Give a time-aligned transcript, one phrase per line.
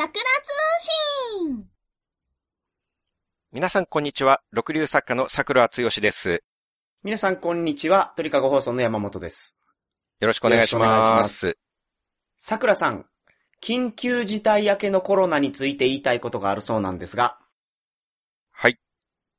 [0.00, 0.18] 桜通
[1.44, 1.66] 信
[3.52, 4.40] 皆さんこんにちは。
[4.50, 6.42] 六流作家の桜つよしです。
[7.04, 8.14] 皆さん、こんにちは。
[8.16, 9.58] 鳥かご放送の山本です。
[10.20, 10.74] よろしくお願いし。
[10.74, 11.58] ます
[12.38, 13.04] 桜さん、
[13.62, 17.38] 緊急事態明けのコロナについて言いたいことがあるそうなんですが、
[18.52, 18.78] はい。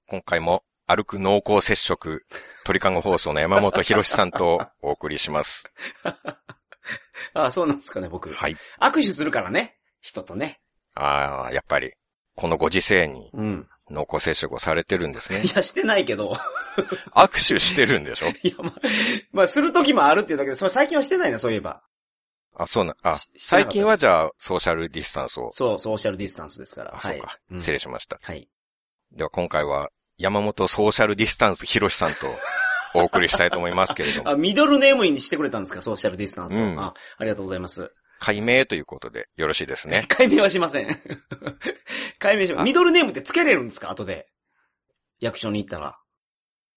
[0.06, 2.24] 今回も歩く濃厚接触、
[2.66, 5.72] 鳥かご放送の山本博さんとお送りします。
[6.04, 6.20] あ
[7.48, 8.32] あ、そうなんですかね、僕。
[8.32, 8.56] はい。
[8.80, 9.81] 握手するからね。
[10.02, 10.60] 人とね。
[10.96, 11.94] ああ、やっぱり、
[12.36, 13.68] このご時世にうん。
[13.90, 15.50] 濃厚接触をされてるんですねい。
[15.54, 16.38] や、してないけど。
[17.14, 18.28] 握手してるんでしょ？
[18.42, 18.74] いや、まあ、
[19.32, 21.84] まあ、する時もあるっていうだけで、それ最近はしてないな、そういえば。
[22.56, 25.52] あ、そうな、あ、最近はじゃあ、ソーシャルディスタンスを。
[25.52, 26.92] そう、ソーシャルディスタンスですから。
[26.96, 27.02] あ、はい。
[27.02, 27.38] そうか。
[27.52, 28.18] うん失礼しました。
[28.22, 28.48] はい。
[29.12, 32.28] では今回は、山本ソーシャルディスタンス博さんと
[32.94, 34.30] お送りしたいと思いますけれども。
[34.32, 36.56] あ、ミドルネームにしてくれたんですか、ソーシャルディスタンスを。
[36.58, 37.92] うんあ、ありがとうございます。
[38.24, 40.06] 解明ということでよろしいですね？
[40.10, 41.02] 解明はしません。
[42.20, 43.90] 解明しまあミドルネームってつけれるんですか？
[43.90, 44.28] 後で。
[45.20, 45.98] 役所に行ったら。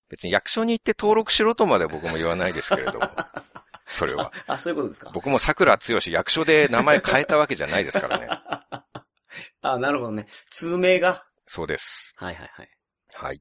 [0.09, 3.09] 別に役所に行って登録しろとまで僕も言わないですけれども。
[3.89, 4.33] それは。
[4.47, 5.11] あ、そういうことですか？
[5.13, 8.29] 僕も桜つよし役所で名前変えたわけじゃないですからね。
[9.61, 10.27] あ、なるほどね。
[10.51, 11.25] 通名が？
[11.47, 12.15] そうです。
[12.17, 12.69] はいはいはい。
[13.15, 13.41] はい。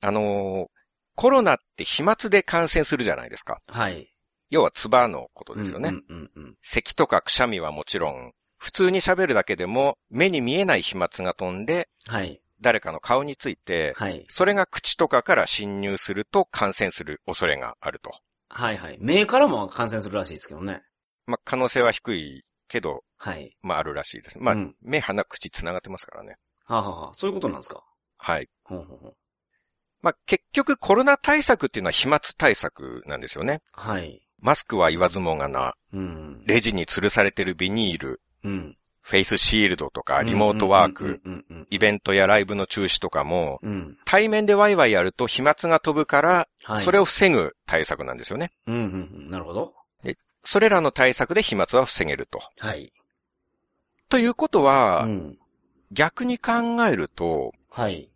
[0.00, 0.82] あのー
[1.14, 3.60] コロナって飛沫で感染するじゃないですか。
[3.66, 4.11] はい。
[4.52, 5.88] 要は唾のことですよね。
[5.88, 12.40] うんうんうん咳とかくしゃみはもちろん、普通に喋るだけでも目に見えない飛沫が飛んで、はい。
[12.60, 14.24] 誰かの顔について、はい。
[14.28, 18.12] それが口とかから侵入すると感染する恐れがあると。
[18.50, 18.98] はいはい。
[19.00, 20.82] 目からも感染するらしいですけどね。
[21.26, 23.56] まあ、可能性は低いけど、はい。
[23.62, 24.38] まあ、あるらしいです。
[24.38, 26.36] まあ、うん目、鼻、口繋がってますからね。
[26.66, 27.82] はあ、はあはあ、そういうことなんですか？
[28.18, 28.48] はい。
[28.64, 29.16] ほうほうほう。
[30.02, 33.62] まあ、結局コロナ対策っていうのは飛沫対策なんですよね。
[33.72, 34.20] はい。
[34.42, 36.42] マスクは言わずもがな、うん。
[36.44, 38.76] レジに吊るされてるビニール、うん。
[39.00, 41.20] フェイスシールドとか、リモートワーク、
[41.70, 43.72] イベントやライブの中止とかも、うん。
[43.72, 43.98] うん。
[44.04, 46.84] 対面でワイワイやると飛沫が飛ぶから、はい。
[46.84, 48.52] それを防ぐ対策なんですよね。
[48.66, 49.30] うんうんうん。
[49.30, 49.74] なるほど。
[50.44, 52.42] それらの対策で飛沫は防げると。
[52.58, 52.92] はい。
[54.08, 55.38] ということは、うん。
[55.92, 56.52] 逆に考
[56.86, 58.10] えると、はい。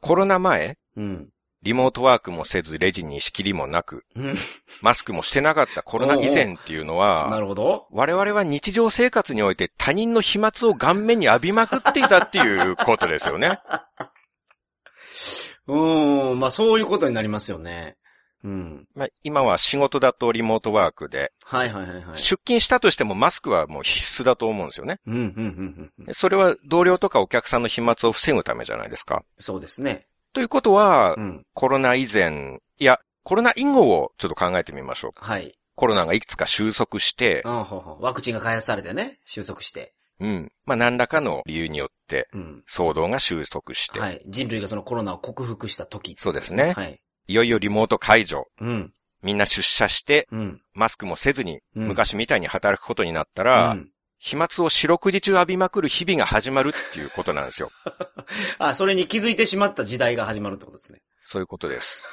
[0.00, 1.28] コロナ前、うん。
[1.66, 4.36] リモートワークもせずレジに仕切りもなく、うん。
[4.82, 7.88] マスクもしてなかったコロナ以前っていうのなは、るほど。
[7.90, 13.58] 我々は日常生活において他人の飛沫を顔面に浴びまくっていたっていうことですよね。
[15.66, 16.38] うーん。
[16.38, 17.96] まあそういうことになりますよね。
[18.44, 18.86] うん。
[18.94, 22.16] まあ、今は仕事だとリモートワークで、はいはいはいはい。
[22.16, 25.00] 出勤したとしてもマスクはもう必須だと思うんですよね。
[25.04, 26.14] うん、うん、うん、うん。
[26.14, 29.24] それは同僚とかお客さんの飛沫を防ぐためじゃないですか。
[29.40, 30.06] そうですね。
[30.36, 31.46] ということはう、ん。
[31.54, 35.12] コロナ以前、いや、コロナ以後をちょっと考えてみましょう。
[35.16, 35.56] はい。
[35.74, 39.94] コロナがいくつか収束してあ、ほうほうワクチンが開発されてね、収束して。
[40.20, 40.52] うん。
[40.66, 42.64] まあ、何らかの理由によって、うん。
[42.68, 44.20] 騒動が収束して、はい。
[44.26, 46.16] 人類がそのコロナを克服した時。
[46.18, 47.00] そうですねはい。
[47.28, 48.92] いよいよリモート解除、うん。
[49.22, 50.60] みんな出社して、うん。
[50.74, 57.70] マスクもせずに、うん昔みたいに働くことになったら、うん飛沫を四六時中浴びまくる日々が始まるっていうことなんですよ。
[58.58, 61.02] あ、それに気づいてしまった時代が始まるってことですね。
[61.24, 62.04] そういうことです。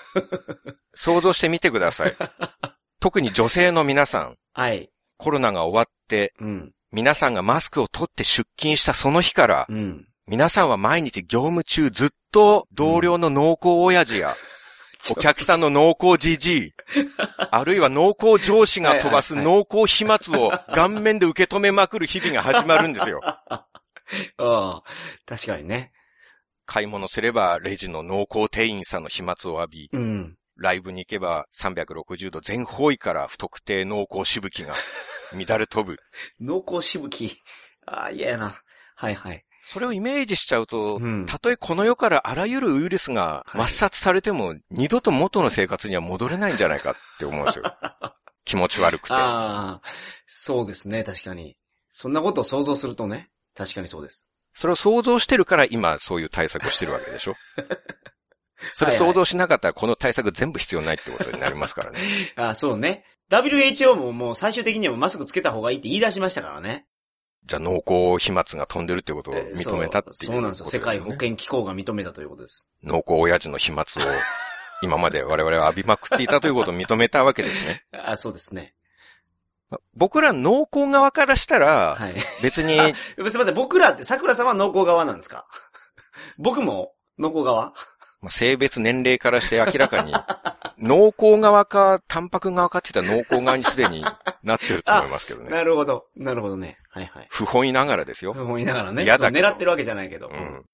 [0.94, 2.18] 想像してみてください。
[3.00, 4.90] 特に女性の皆さん、 はい。
[5.18, 6.72] コロナが終わって、うん。
[6.92, 10.08] 皆さんがマスクを取って出勤したその日から、うん。
[10.28, 14.38] 皆さんは毎日業務中ずっと同僚の濃厚親父や、
[15.12, 16.74] お客さんの濃厚じじい、
[17.52, 23.20] あるいは濃厚上司が飛ばす濃厚飛沫を顔面で受け止めまくる日々が始まるんですよ。
[23.26, 23.66] あ
[24.38, 24.84] あ、
[25.26, 25.92] 確かにね。
[26.66, 30.38] 買い物すればレジの濃厚店員さんの飛沫を浴び、うん。
[30.56, 34.76] ライブに行けば360度全方位から不特定濃厚しぶきが
[35.34, 35.98] 乱れ飛ぶ。
[36.40, 37.42] 濃厚しぶき。
[37.86, 38.56] ああ、嫌やな。
[38.96, 39.44] はいはい。
[39.66, 47.66] それをイメージしちゃうと、うんたとえこの世からあらゆるウイルスが抹殺されても、二度と元の生活には戻れないんじゃないかって思うんですよ。
[48.44, 49.14] 気持ち悪くて。
[49.14, 49.82] ああ、
[50.28, 51.56] そうですね、確かに。
[51.90, 54.28] そんなことを想像するとね、確かにそうです。
[54.54, 57.36] それを想像してるから今そういう対策をしてるわけでしょ？
[58.74, 62.34] それ想像しなかったらこの対策全部必要ないってことになりますからね。
[62.38, 63.06] ああ、そうね。
[63.30, 66.86] WHO ももう最終的にはマスクつけた方がいいって言い出しましたからね。
[67.46, 70.16] じゃあ濃厚飛沫が飛んでるってことを認めたっていうね。
[70.22, 70.66] そうそうなんですよ。
[70.68, 72.70] 世界保健機構が認めたということです。
[72.84, 73.86] 濃厚親父の飛沫を
[74.82, 77.86] 今まで我々は浴びまくっていたということを認めたわけですね。
[77.94, 78.74] あそうですね。
[79.96, 82.16] 僕ら濃厚側からしたら、はい。
[82.44, 82.78] 別に、
[83.18, 85.48] すいません、僕らって桜さんは濃厚側なんですか？
[86.38, 87.74] 僕も濃厚側？
[88.24, 90.14] まあ、性別年齢からして明らかに、
[90.80, 94.04] 濃厚側か、タンパク側かって言ったら濃厚側にすでに
[94.44, 95.50] なってると思いますけどね。
[95.50, 96.08] なるほど。
[96.16, 96.78] なるほどね。
[96.90, 97.28] はいはい。
[97.30, 98.32] 不本意ながらですよ。
[98.32, 99.04] 思いながらね。
[99.04, 100.30] 嫌だ狙ってるわけじゃないけど。
[100.30, 100.66] うん。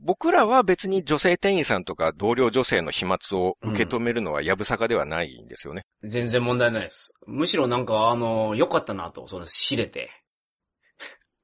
[0.00, 5.86] 僕らは別に女性店員さんとか同僚女性の飛沫を受け止めるのはやぶさかではないんですよね。
[6.02, 7.14] 全然問題ないです。
[7.26, 10.10] むしろなんか、あの、良かったなと、それ知れて。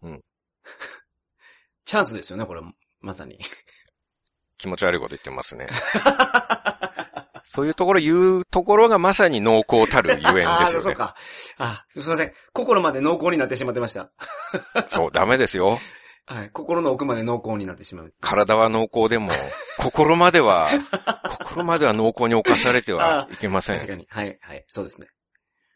[0.02, 0.20] うん。
[1.86, 2.60] チャンスですよね、これ、
[3.00, 3.38] まさに。
[4.58, 5.68] 気持ち悪いこと言ってますね。
[7.46, 10.80] そういうところ言うところがまさに濃厚たるゆえんですああ、よね。
[10.80, 11.14] そうか。
[11.58, 12.32] あ、すいません。
[12.52, 14.10] 心まで濃厚になってしまってました。
[14.86, 15.78] そう、ダメですよ。
[16.26, 16.50] はい。
[16.50, 18.14] 心の奥まで濃厚になってしまう。
[18.20, 19.30] 体は濃厚でも、
[19.78, 20.70] 心までは、
[21.28, 23.78] 心までは濃厚に侵されてはいけません。
[23.78, 24.06] 確かに。
[24.08, 24.64] はい、はい。
[24.66, 25.08] そうですね。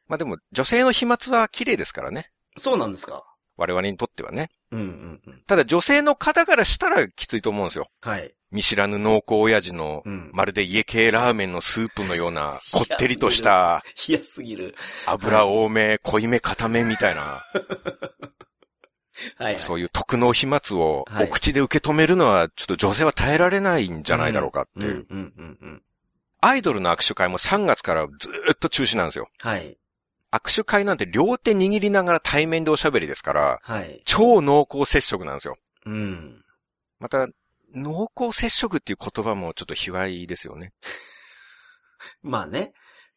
[0.07, 2.31] まあでも、女性の飛沫は綺麗ですからね。
[2.57, 3.25] そうなんですか。
[3.59, 4.49] 我々にとってはね。
[4.73, 5.43] うんうんうん。
[5.47, 7.89] ただ女性の方からしたらきついと思うんですよ。
[8.01, 8.35] はい。
[8.51, 10.31] 見知らぬ濃厚親父のうん。
[10.33, 14.75] まるで家系ラーメンのスープのような、 こってりとした、嫌すぎる。
[15.07, 17.21] 油多め、濃いめ、固めみたいな、
[19.37, 19.59] はい、はい。
[19.59, 25.07] そういう特納飛沫をはいお口で受け止めるのは、ちょっと女性は耐えられないんじゃないだろうかっていう。
[25.11, 25.83] うんうんうんうん。
[26.41, 29.29] アイドルの握手会も3月からずーっと中止なんですよ。
[29.41, 29.77] はい。
[30.33, 34.03] 握手会なんて両手握りながら対面でおしゃべりですから、はい。
[34.05, 35.57] 超濃厚接触なんですよ。
[35.87, 36.45] うん。
[36.99, 37.29] また、
[37.75, 40.73] 濃厚接触っていう言葉もちょっと卑猥ですよね。
[42.23, 42.73] まあね。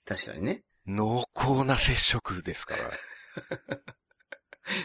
[0.06, 0.64] 確かにね。
[0.88, 2.92] 濃厚な接触ですから。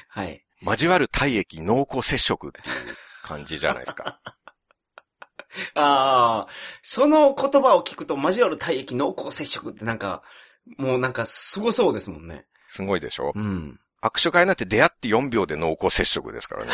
[0.09, 0.45] はい。
[0.63, 4.21] 交わる体液濃厚接触っていう感じじゃないですか。
[5.75, 6.47] ああ、
[6.83, 10.23] その言葉を聞くと交わる体液濃厚接触ってなんか、
[10.79, 12.47] もうなんかすごそうですもんね。
[12.69, 13.33] すごいでしょ？
[13.35, 13.79] うん。
[14.03, 16.73] 握手会なんて出会って4秒で濃厚接触ですからね。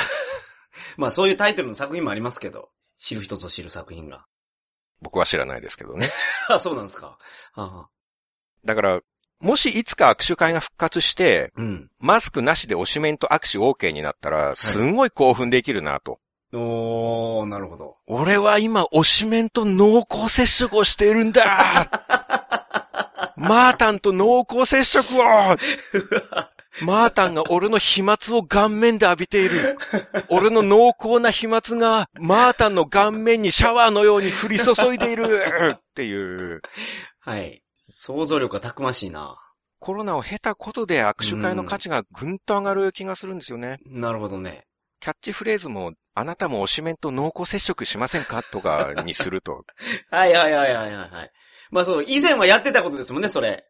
[0.96, 4.24] まあそういうタイトルの作品もありますけど、知る人ぞ知る作品が。
[5.00, 6.10] 僕は知らないですけどね。
[6.48, 7.18] あ、そうなんですか。
[7.54, 7.88] ああ
[8.64, 9.00] だから、
[9.40, 11.90] もしいつか握手会が復活して、うん。
[11.98, 16.20] マスクなしで推しメンと握手 OK になったら、すんごい興奮できるなと。
[16.54, 17.96] おー、なるほど。
[18.06, 21.88] 俺は今推しメンと濃厚接触をしているんだ
[23.42, 25.22] マータンと濃厚接触を
[26.80, 29.76] マータンが俺の飛沫を顔面で浴びている。
[30.28, 36.62] 俺の濃厚な飛沫がマータンの顔面にシャワーのように降り注いでいるっていう。
[37.20, 37.62] はい。
[37.74, 39.38] 想像力がたくましいな。
[39.80, 43.78] コロナを経たことで握手会の価値がぐんと上がる気がするんですよね。
[43.84, 44.64] なるほどね。
[45.00, 48.42] キャッチフレーズも、あなたも推しメンと濃厚接触しませんか？
[48.42, 49.64] とかにすると。
[50.10, 51.30] はいはいはいはいはいはい。
[51.72, 53.64] まあそう、以前はやってたことですもんね、それ。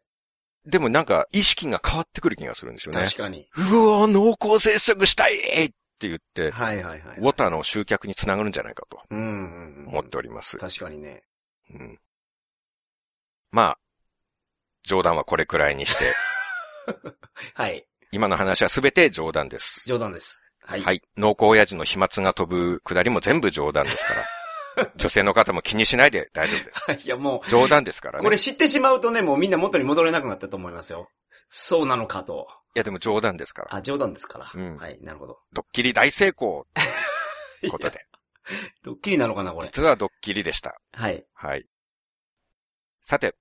[0.65, 3.03] でもなんか意識が変わってくる気がするんですよね。
[3.03, 3.47] 確かに。
[3.57, 5.69] うわ濃厚接触したいっ
[5.99, 7.17] て言って、はいはいはい。
[7.17, 9.85] ウォタの集客につながるんじゃないかとうん。
[9.87, 10.57] 思っております。
[10.57, 11.23] 確かにね。
[11.73, 11.99] うん、
[13.51, 13.77] まあ、
[14.83, 16.13] 冗談はこれくらいにして、
[17.55, 17.85] はい。
[18.11, 19.87] 今の話はすべて冗談です。
[19.87, 20.41] 冗談です。
[20.61, 20.81] はい。
[20.81, 21.01] はい。
[21.17, 24.25] 濃厚親父の飛沫が飛ぶくだりも全部冗談ですから。
[24.95, 26.91] 女性の方も気にしないで大丈夫です。
[27.07, 28.25] いやも冗談ですからう、ね。
[28.25, 31.09] これ知ってしまうとね、もうみんな元に戻れなくなったと思いますよ。
[31.49, 32.47] そうなのかと。
[32.75, 33.75] いやでも冗談ですから。
[33.75, 34.51] あ、冗談ですから。
[34.53, 35.39] うんはい、なるほど。
[35.51, 36.65] ドッキリ大成功
[37.69, 38.05] ことで。
[38.83, 39.65] ドッキリなのかな、これ。
[39.65, 40.79] 実はドッキリでした。
[40.91, 41.25] はい。
[41.33, 41.65] はい。
[43.01, 43.35] さて、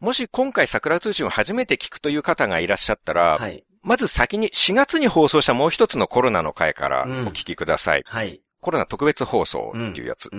[0.00, 3.64] もし今回桜通信を初めて聞くという方がいらっしゃったら、はい。
[3.82, 8.02] まず先に4月に放送したもう一つのコロナの回からおうん聞きください。
[8.06, 8.40] はい。
[8.64, 10.30] コロナ特別放送っていうやつ。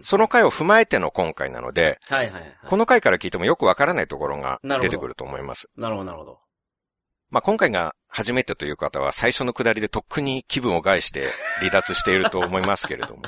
[0.00, 2.58] その回を踏まえての今回なので、はい、はい、はい。
[2.64, 5.68] この回から聞いてもよくわからないところが出てくると思います。
[5.76, 6.38] なるほど、なるほど。
[7.28, 11.26] まあ、今回が初めてという方は最初の下りでとっくに気分を害して
[11.58, 13.22] 離脱していると思いますけれども、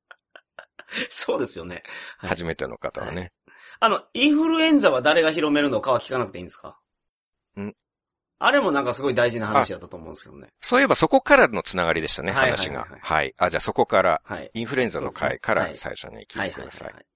[1.10, 1.82] そうですよね。
[2.16, 3.32] はい初めての方はね。
[3.78, 6.78] あの、インフルエンザは誰が広めるのかは聞かなくていいんですか？
[7.58, 7.74] ん
[8.42, 10.48] あれもなんかすごい大事な話だったと思うんですけどね。
[10.62, 13.00] そういえばそこからのつながりでしたね、はいはい話がはいはい。
[13.00, 13.34] はい。
[13.36, 14.50] あ、じゃあそこから、はい。
[14.54, 16.92] インフルエンザの回からそうです最初に聞はいてください。
[16.92, 17.06] はい。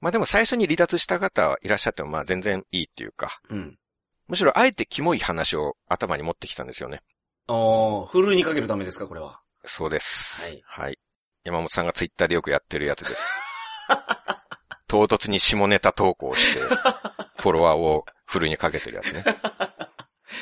[0.00, 3.78] まあでも最初に離脱した方はいらっしゃってもまあ全然いいっていうか、うん。
[4.26, 7.02] むしろあえてキモい話を頭に持ってきたんですよね。
[7.46, 9.40] おー、ふるいにかけるためですか、これは。
[9.64, 10.50] そうです。
[10.50, 10.98] はいはい。
[11.44, 13.38] 山本さんがツイッターでよくやってるやつです。
[14.88, 19.24] 唐突に下ネタ投稿をして、フォロワーをフルにかけてるやつね。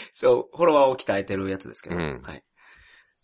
[0.15, 1.97] そう、フォロワーを鍛えてるやつですけど。
[1.97, 2.43] うんはい。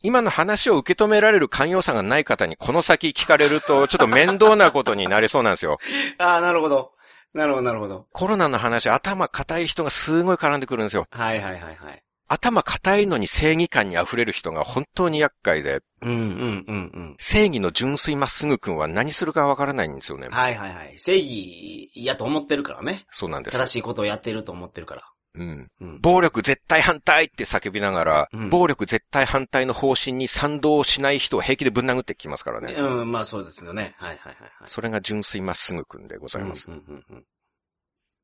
[0.02, 5.78] 今の話を受け止められる寛容さがない方にこの先聞かれると、ちょっと面倒なことになりそうなんですよ。
[6.18, 6.92] あー、なるほど。
[7.32, 8.06] なるほど、なるほど。
[8.12, 11.06] コロナの話、頭固い人がすごい絡んでくるんですよ。
[11.10, 12.02] はい、はい、はい、はい。
[12.28, 17.16] 頭固いのに正義感に溢れる人が本当に厄介で、うんうんうんうん。
[17.18, 20.28] 正義の純粋まっすぐくんは何するかわからないんですよね。
[20.30, 20.98] はいはいはい。
[20.98, 23.06] 正義やと思ってるからね。
[23.10, 23.66] そうなんです正。
[23.66, 25.02] しいことをやってると思ってるから。
[25.36, 25.70] うん。
[25.80, 26.00] うん。
[26.00, 32.74] 暴力絶対反対って叫びながら、うん暴力絶対反対の方針に賛同しない人を平気でぶん殴ってきますからね。
[32.74, 33.94] うん、まあそうですよね。
[33.98, 34.50] はいはいはいはい。
[34.64, 36.68] それが純粋まっすぐくんでございます。
[36.68, 37.24] うんうんうんうん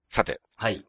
[0.09, 0.85] さて、はい。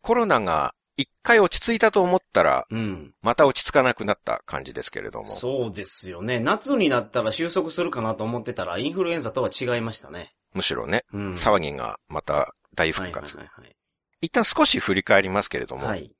[0.00, 3.12] コロナが一回落ち着いたと思ったら、うん。
[3.20, 5.30] また落ち着かなくなった感じですけれども。
[5.30, 6.40] そうですよね。
[6.40, 10.34] 夏になったら収束するかなと思ってたら、インフルエンザとは違いましたね。
[10.54, 11.32] むしろね、うん。
[11.34, 13.36] 騒ぎがまた大復活。
[13.36, 13.76] はいはい
[14.24, 16.00] 一旦少し振り返りますけれども、はい。
[16.00, 16.12] はい。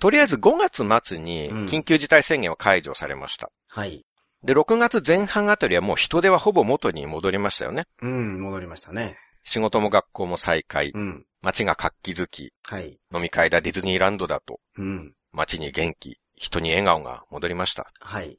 [0.00, 3.50] とりあえず5月末にうん緊急事態宣言は解除されました。
[3.68, 4.04] はい。
[4.44, 7.86] で、6月前半あたりはもう人手はほぼ元に戻りましたよね。
[8.02, 9.18] うん、戻りましたね。
[9.42, 11.24] 仕事も学校も再開、うん。
[11.40, 12.98] 街が活気づき、はい。
[13.12, 15.14] 飲み会だディズニーランドだと、うん。
[15.32, 17.90] 街に元気、人に笑顔が戻りました。
[18.00, 18.38] はい。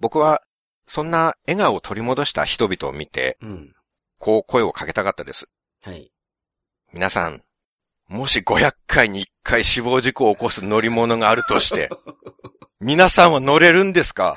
[0.00, 0.42] 僕は、
[0.86, 3.72] そんな笑顔を取り戻した人々を見て、うん。
[4.18, 5.48] こう声をかけたかったです。
[5.82, 6.12] はい。
[6.92, 7.42] 皆さん、
[8.08, 11.90] もし500回に1回死亡事故を起こす乗り物があるとして、
[12.80, 14.36] 皆さんは乗れるんですか？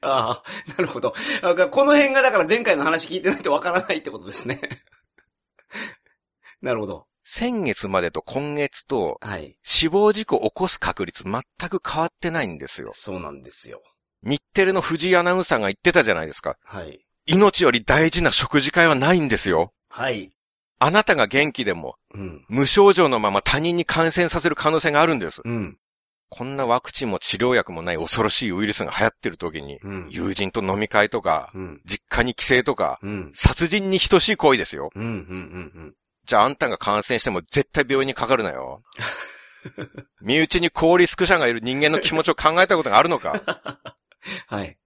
[0.00, 1.12] ああ、なるほど。
[1.70, 4.60] この辺がだから前回の話聞いてないとわからないってことですね。
[6.62, 7.06] なるほど。
[7.24, 9.56] 先月までと今月とはい。
[9.62, 12.92] 死亡事故を起こす確率全く変わってないんですよ。
[12.94, 13.82] そうなんですよ。
[14.22, 16.56] 日テレの藤井アナウンサーが言ってたじゃないですか。
[16.64, 17.04] はい。
[17.26, 19.72] 命より大事な食事会はないんですよ。
[19.88, 20.30] はい。
[20.82, 22.44] あなたが元気でもうん。
[22.48, 25.40] 無症状のまま他人に感染させる可能性があるんです。
[25.44, 25.78] うん。
[26.28, 30.08] こんなワクチンも治療薬もない恐ろしいウイルスが流行ってる時に、うん。
[30.10, 31.80] 友人と飲み会とか、うん。
[31.84, 33.30] 実家に帰省とか、うん。
[33.32, 34.90] 殺人に等しい行為ですよ。
[34.94, 35.04] うん。
[35.04, 35.10] うん。
[35.10, 35.94] うん。
[36.24, 38.82] じゃああんたが感染しても絶対病院にかかるなよ。
[40.20, 43.40] 身内に高リスク者がいる人間の気持ちを考えたことがあるのか。
[44.48, 44.78] はい。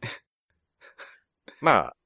[1.60, 1.96] まあ、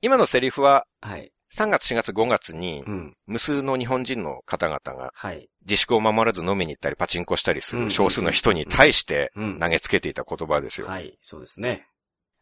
[0.00, 1.32] 今のセリフははい。
[1.52, 3.16] 3月4月5月にうん。
[3.26, 5.48] 無数の日本人の方々がはい。
[5.62, 9.58] 自粛を守らず飲みに行ったりパチンコしたりすうんる少数の人に対してうん。
[9.58, 10.86] 投げつけていた言葉ですよ。
[10.86, 11.18] はい。
[11.22, 11.86] そうですね。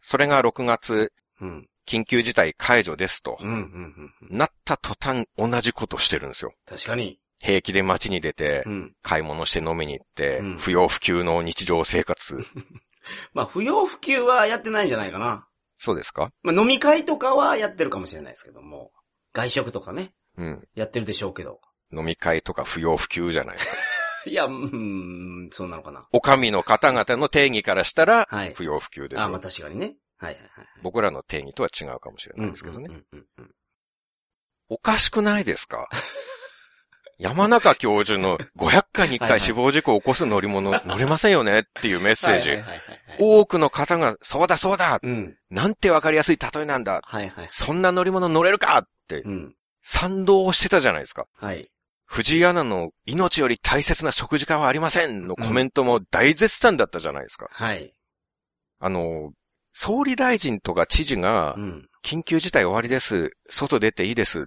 [0.01, 1.69] それが6月うん。
[1.87, 3.39] 緊急事態解除ですと
[4.23, 6.53] なった途端同じことしてるんですよ。
[6.67, 7.21] 確かに。
[7.39, 8.93] 平気で街に出てうん。
[9.03, 12.45] 買い物して飲みに行ってうん不要不急の日常生活。
[13.35, 15.47] まあ、不要不急はやってないんじゃないかな。
[15.79, 16.31] そうですか？
[16.43, 18.91] まあ、飲み会とかはやってるかもしれないですけども。
[19.33, 20.13] 外食とかね。
[20.39, 20.69] うん。
[20.75, 21.61] やってるでしょうけど。
[21.93, 23.77] 飲み会とか不要不急じゃないですか？
[24.27, 26.09] いや、うん、そうなのかな。
[26.13, 28.55] お上の方々の定義からしたらはい。
[28.55, 29.49] 不要不急ですあ、まあよ。
[29.49, 29.97] 確かにね。
[30.19, 30.67] はいはいはい。
[30.83, 32.87] 僕らの定義とは違うかもしれないですけどね。
[32.89, 33.51] うんうんうんうん
[34.69, 35.89] おかしくないですか？
[37.19, 42.63] 山中教授の 500回に1はいはい回死亡事故を起こす乗り物 乗れませんよねっていうメッセージ。
[43.19, 45.37] 多くの方が、そうだそうだうん。
[45.51, 47.47] なんてわかりやすい例えなんだはいはい。
[47.49, 49.55] そんな乗り物乗れるかってうん。
[49.83, 51.27] 賛同してたじゃないですか。
[51.39, 51.71] はい。
[52.05, 57.49] 藤井アナの命より大切な食事会はありませんのコメントも大絶賛だったじゃないですか。
[57.51, 57.93] はい。
[58.79, 59.33] あの、
[59.73, 61.89] 総理大臣とか知事がう、ん。
[62.05, 63.31] 緊急事態終わりです。
[63.49, 64.47] 外出ていいです。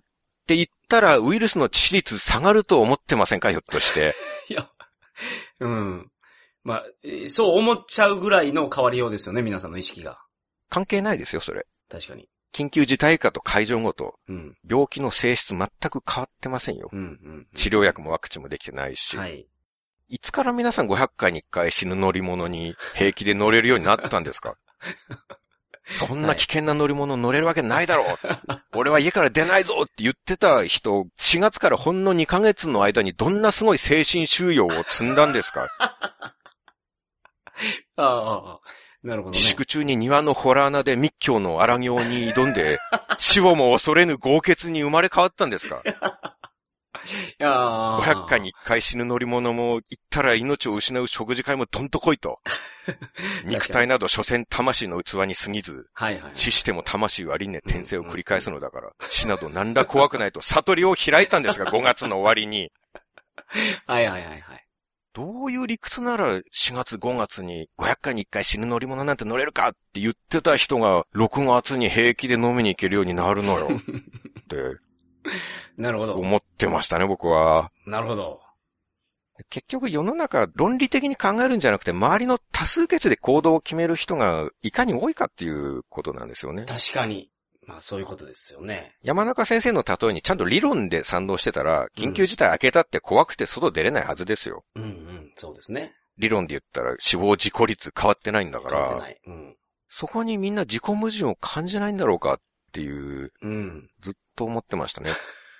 [0.49, 3.51] って言ったら、ウイルスの致死率下がると思ってませんか？
[3.51, 4.15] ひょっとして。
[4.49, 4.67] いや、
[5.59, 6.11] うん。
[6.63, 10.19] まあ、えーそう思っちゃうぐらいの変わりようですよね、皆さんの意識が。
[10.69, 11.67] 関係ないですよ、それ。
[11.87, 12.27] 確かに。
[12.51, 14.57] 緊急事態下と解除後と、うん。
[14.67, 16.89] 病気の性質全く変わってませんよ。
[16.91, 16.99] うん。
[16.99, 17.47] うん。
[17.53, 19.15] 治療薬もワクチンもできてないし。
[19.17, 19.47] はい。
[20.07, 24.55] いつから皆さん500回に1回死ぬ乗り物に平気で乗れるようになったんですか？
[25.91, 28.17] そんな危険な乗り物乗れるわけないだろう。
[28.77, 35.67] 俺は家から出ないぞって言ってた人、4月からほんの2ヶ月の間にどんなすごい精神収容を積んだんですか？
[37.97, 38.59] ああああ、
[39.03, 39.37] なるほどね。
[39.37, 42.79] 自粛中に庭のホラー穴で密教の荒行に挑んで、
[43.17, 45.81] 死をも恐れぬ豪傑に生まれ変わったんですか
[47.05, 52.39] いやー500回に1回死ぬ乗り物も、行ったら命を失う食事会もどんと来いと。
[53.45, 56.31] 肉体など所詮魂の器に過ぎず、はいはい。
[56.33, 62.71] 死しても魂は輪廻転生を繰り返すのだから、死など何ら怖くないと悟りを開いたんですが、 5月の終わりに。
[63.85, 64.65] はいはいはいはい。
[65.13, 73.81] どういう理屈なら4月5月に500回に1回死ぬ乗り物なんて乗れるかって言ってた人が6月に平気で飲みに行けるようになるのよ っ
[74.47, 74.79] て
[75.77, 76.15] なるほど。
[76.15, 77.71] 思ってましたね、僕は。
[77.85, 78.41] なるほど。
[79.49, 86.65] 結局世の中論理的に考えるんじゃなくて周りの多数決で行動を決める人がいかに多いかっていうことなんですよね。
[86.67, 87.31] 確かに。
[87.63, 88.97] うまあそういうことですよね。
[89.01, 94.65] 山中先生の例えにちゃんと理論で賛同してたら、緊急事態開けたって怖くて外出れないはずですよ。
[94.75, 95.95] うんうん、そうですね。
[96.17, 99.21] 理論で言ったら死亡事故率変わってないんだから、変わってない。
[99.25, 99.55] うん。
[99.87, 102.39] そこにみんな自己矛盾を感じないんだろうかっ
[102.71, 103.89] ていう、うん。
[104.01, 105.11] ずっと思ってましたね。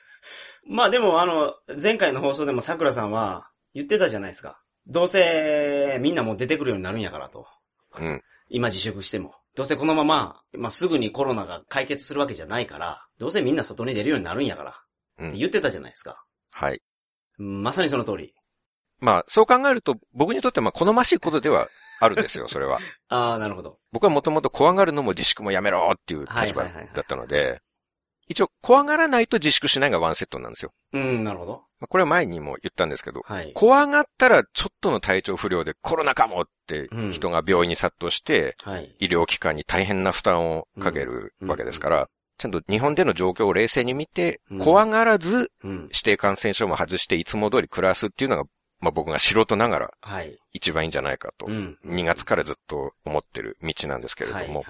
[0.66, 4.62] まあでもあの、前回の放送でも桜さんは言ってたじゃないですか。
[4.88, 7.46] どうせみんなもう出てくるようになるんやからと。
[7.98, 8.24] うん。
[8.48, 9.36] 今自粛しても。
[9.56, 14.82] どうせこのまま、まあすぐにコロナが解決するわけじゃないから、どうせみんな外に出るようになるんやから。
[15.18, 16.24] うん言ってたじゃないですか。
[16.50, 16.82] はい。
[17.38, 18.34] まさにその通り。
[19.02, 21.68] まあ、そう考えると、僕にとってはまあ、好ましいことでは
[22.00, 22.80] あるんですよ、 それは。
[23.10, 23.80] ああ、なるほど。
[23.92, 27.62] 僕はもともと怖がるのも自粛もやめろっていう立場だったので、
[28.30, 30.72] 一応、怖がらないと自粛しないがワンセットなんですよ。
[30.94, 31.64] うん、なるほど。
[31.80, 33.52] まあ、これは前にも言ったんですけど、はい。
[33.54, 38.96] 怖がったらちょっとの体調不良でコロナかもってうん人が病院に殺到して、はい。
[39.00, 42.08] 医療機関に大変な負担をかけるわけですから、
[42.38, 45.82] ちゃんと日本での状況を冷静に見てうん、怖がらずうん。
[45.86, 48.44] 指定感染症も外していつも通り暮らすっていうのが、
[48.80, 50.38] まあ僕が素人ながらはい。
[50.54, 51.80] 一番いいんじゃないかとう、ん。
[51.86, 54.64] 2月からずっと思ってる道なんですけれども。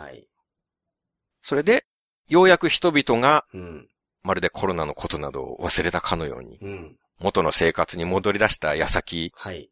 [1.42, 1.86] それで、
[2.30, 3.88] ようやく人々がうん。
[4.24, 6.96] まるでコロナのことなどを忘れたかのように、うん。
[7.20, 9.70] 元の生活に戻り出した矢先、はい。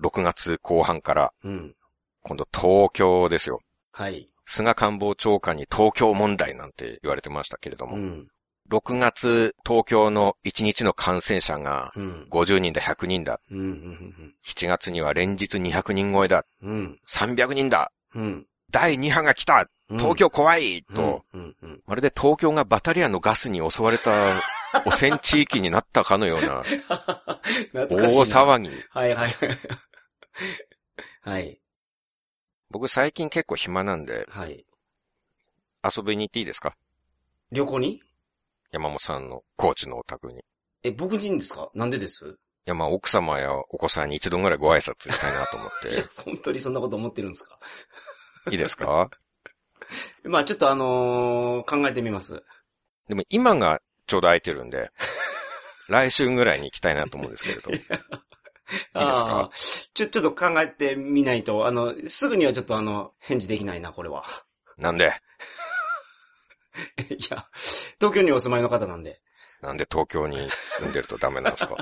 [0.00, 1.74] 6月後半から、うん。
[2.22, 3.60] 今度東京ですよ。
[3.92, 4.28] はい。
[4.46, 8.28] 菅官房長官に東京問題なんて言われてましたけれども、うん。
[8.70, 12.26] 6月東京の1日の感染者がうん。
[12.30, 13.40] 50人だ、100人だ。
[13.50, 13.58] うん。
[13.58, 14.34] うん。
[14.46, 16.44] 7月には連日200人超えだ。
[16.62, 16.98] うん。
[17.06, 17.92] 300人だ。
[18.14, 18.46] うん。
[18.72, 21.56] 第2波が来たうん東京怖い、と、うん。
[21.62, 21.82] うん。
[21.86, 24.40] まるで東京がバタリアンのガスに襲われた
[24.86, 26.62] 汚染地域になったかのような
[27.74, 28.68] 大大騒ぎ。
[28.90, 29.58] はいはいはい。
[31.20, 31.60] はい。
[32.70, 34.64] 僕最近結構暇なんではい。
[35.84, 36.74] 遊びに行っていいですか？
[37.50, 38.02] 旅行に？
[38.70, 40.42] 山本さんの高知のお宅に。
[40.84, 41.70] え、僕人ですか？
[41.74, 42.26] なんでです？
[42.28, 47.58] いや、まあ奥様やお子さんに一度ぐらいご挨拶したいなと思っ いやて。、本当にそんなこと思ってるんですか？
[48.50, 49.10] いいですか？
[50.24, 52.42] まあちょっとあのー考えてみます。
[53.08, 54.90] でも今がちょうど空いてるんで、
[55.88, 57.70] 来週ぐらいに行きたいなと思うんですけれど。
[57.72, 57.88] いいです
[58.96, 59.50] か？
[59.94, 64.24] ちょ、ちょっと考えてみないと、あの、すぐにはちょっとあの、返事できないな、これは。
[64.78, 65.12] なんで？
[67.10, 67.48] いや、
[68.00, 69.20] 東京にお住まいの方なんで。
[69.60, 71.76] なんで東京に住んでるとダメなんですか？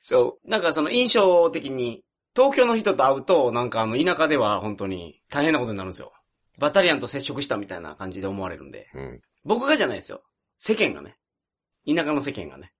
[0.00, 6.12] そう、なんかその印象的に、東京の人と会うと、なんかあの、田舎では本当に大変なことになるんですよ。
[6.58, 8.88] バタリアンと接触したみたいな感じで思われるんで。
[8.94, 9.20] うん。
[9.44, 10.22] 僕がじゃないですよ。
[10.58, 11.16] 世間がね。
[11.86, 12.72] 田舎の世間がね。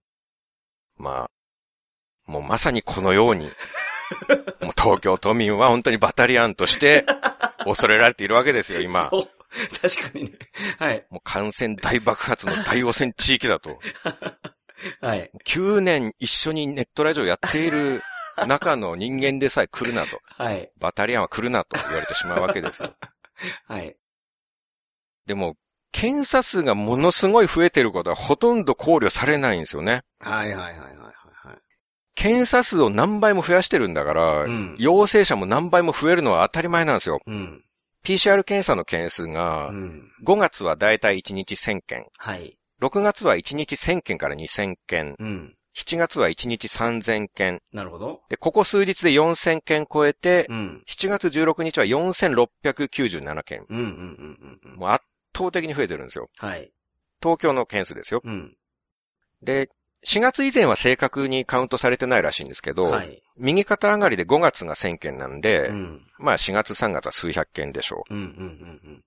[0.97, 3.45] まあ、もうまさにこのように、
[4.61, 7.05] もう東京都民は本当にバタリアンとして
[7.65, 9.03] 恐れられているわけですよ、今。
[9.11, 9.29] そう。
[9.81, 10.39] 確かにね。
[10.79, 11.07] はい。
[11.11, 13.79] もう感染大爆発の大汚染地域だと。
[15.01, 15.31] はい。
[15.47, 18.03] 9年一緒にネットラジオやっている
[18.47, 20.21] 中の人間でさえ来るなと。
[20.25, 20.71] はい。
[20.79, 22.95] バタリアンは来るなと言われてしまうわけですよ。
[23.69, 23.97] はい。
[25.27, 25.57] でも、
[25.93, 30.03] 検査数がものすごい増えてることはほとんど考慮されないんですよね。
[30.21, 30.97] はいはいはいはいはい
[31.49, 31.59] はい。
[32.17, 37.21] 検査数を何倍も増やしてるんだから、うん陽性者も何倍も増えるのは当たり前なんですよ。
[37.27, 37.65] うん。
[38.05, 40.13] PCR 検査の件数がう、ん。
[40.27, 42.59] 5月はだいたい1日1000件、はい。
[42.83, 45.57] 6月は1日1000件から2000件、うん。
[45.75, 48.23] 7月は1日3000件、なるほど。
[48.29, 50.83] で、ここ数日で4000件超えて、うん。
[50.87, 53.67] 7月16日は4697件。
[53.69, 54.77] うんうんうんうんうん。
[54.77, 55.05] もう圧
[55.37, 56.29] 倒的に増えてるんですよ。
[56.39, 56.71] はい。
[57.21, 58.21] 東京の件数ですよ。
[58.25, 58.57] うん。
[59.43, 59.69] で、
[60.07, 63.23] 4月以前は正確にカウントされてないらしいんですけど、はい。
[63.37, 66.07] 右肩上がりで5月が1000件なんで、うん。
[66.19, 69.05] まあ4月3月は数百件でしょうんうんうんうん。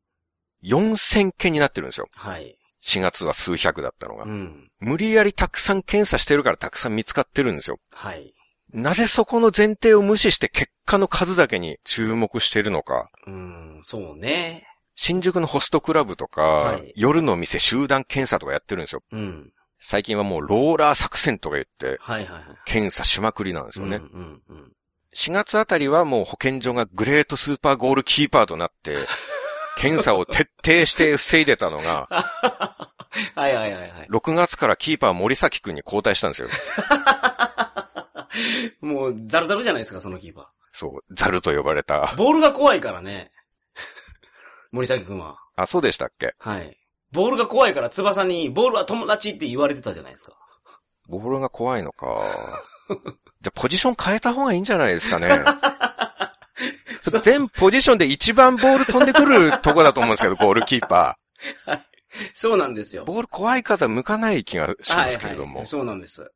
[0.63, 0.65] う。
[0.65, 2.10] 4000件になってるんですよ。
[2.13, 2.58] はい。
[2.84, 4.24] 4月は数百だったのが。
[4.24, 4.70] うん。
[4.80, 7.80] 無理やりたくさん検査してるからたくさん見つかってるんですよ。
[7.92, 8.34] はい。
[8.74, 13.10] なぜそこの前提を無視して結果の数だけに注目してるのか。
[13.26, 14.68] うん、そうね。
[14.96, 19.04] 新宿のホストクラブとか、はい夜の店集団検査とかやってるんですよ。
[19.12, 19.52] うん。
[19.80, 22.44] 最近はもうローラー作戦とか言って、はいはいはい。
[22.66, 23.98] 検査しまくりなんですよね。
[23.98, 24.72] うんうんうん。
[25.13, 28.98] 4月あたりはもう保健所がグレートスーパーゴールキーパーとなって、
[29.78, 32.08] 検査を徹底して防いでたのが、
[33.36, 34.08] はいはいはいはい。
[34.12, 36.50] 6月からキーパー森崎くんに交代したんですよ。
[38.82, 42.16] もう、ザルザルじゃないですか、そのキーパそう、ザルと呼ばれたー。。
[42.18, 43.32] ボールが怖いからね。
[44.72, 45.38] 森崎くんは。
[45.56, 46.34] あ、そうでしたっけ？
[46.40, 46.78] はい。
[47.12, 50.34] ボールが怖いから翼に、ボールは友達って言われてたじゃないですか。
[51.08, 52.08] ボールが怖いのか。
[52.90, 55.30] じゃあポジション変えた方がいいんじゃないですかね。
[57.12, 61.17] 全ポジションで一番ボール飛んでくるとこだと思うんですけど、 ゴールキーパ
[62.34, 63.06] そうなんですよ。
[63.06, 65.48] ボール怖い方向かない気がしますけれども。
[65.48, 66.32] はいはい、そうなんです。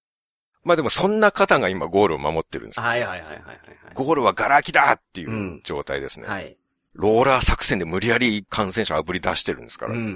[0.63, 2.83] まあでもそんな方が今ゴールを守ってるんですよ。
[2.83, 3.59] はいはいはいはいはい。
[3.93, 6.27] ゴールはガラ空きだっていううん状態ですね。
[6.27, 6.57] はい。
[6.93, 9.93] ローラー作戦で無理やり感染者あぶり出してるんですから。
[9.93, 10.13] うんうんうんう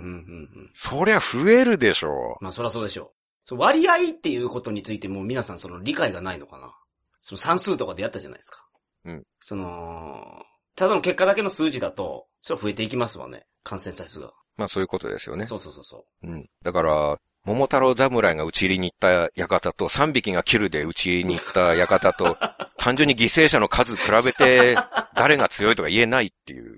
[0.65, 0.70] ん。
[0.74, 3.10] そりゃ増えるでしょまあそりゃそうでしょう。
[3.46, 6.76] そう割合っていうことについても皆さんその理解がないのかな。
[7.22, 8.64] その算数とかでやったじゃないですか。
[9.06, 9.24] うん。
[9.39, 10.44] その、
[10.76, 13.46] ただの結果だけの数字だと、それは増えていきますわね。
[13.63, 14.28] 感染者数が。
[14.28, 14.34] う。
[14.58, 15.46] まあそういうことですよね。
[15.46, 16.50] そうそうそうそうん。
[16.63, 22.38] だから、桃太郎侍が打ち入りに行った館と3匹がキルで打ち入りに行った館と、
[22.80, 24.76] 単純に犠牲者の数比べて
[25.15, 26.78] 誰が強いとか言えないっていう、う。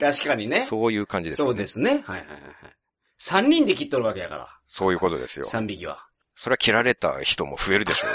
[0.00, 0.64] 確かにね。
[0.64, 1.48] そういう感じですよね。
[1.50, 1.90] そうですね。
[1.90, 2.52] はいはいはいはい。
[3.18, 4.48] 三人で切っとるわけやから。
[4.66, 5.46] そういうことですよ。
[5.46, 6.06] 三匹は。
[6.40, 8.10] それは切られた人も増えるでしょう。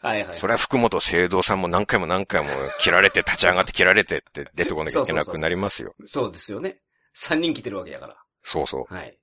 [0.00, 0.34] はいはい。
[0.34, 2.48] それは福本聖堂さんも何回も何回も
[2.78, 5.94] 切られて立ち上がって切られてって出てこなきゃいけなくなりますよ。
[6.06, 6.78] そうですよね。
[7.12, 8.16] 三人来てるわけやから。
[8.42, 8.94] そうそう。
[8.94, 9.18] はい。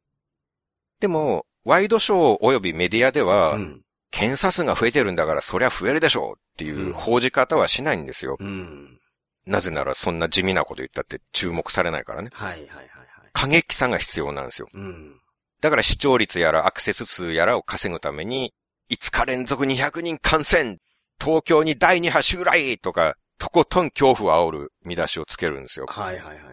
[0.99, 3.81] でも、ワイドショー及びメディアでは、うん。
[4.11, 8.37] 検査数が増えてるんだからそりゃ増えるでしょうっていう報じ方はしないんですよ。
[8.39, 8.99] うん。
[9.47, 12.29] なぜならそんな地味なこと言ったって注目されないからね。
[12.33, 12.87] はいはいはいはい。
[13.33, 14.67] 過激さが必要なんですよ。
[14.75, 15.19] うん。
[15.61, 18.53] だから視聴率やらアクセス数やらを稼ぐために、
[18.91, 20.77] 5日連続200人感染
[21.21, 25.85] 東京に第2波襲来とか、とことん恐怖を煽る見出しをつけるんですよ。
[25.87, 26.45] はいはいはいはい。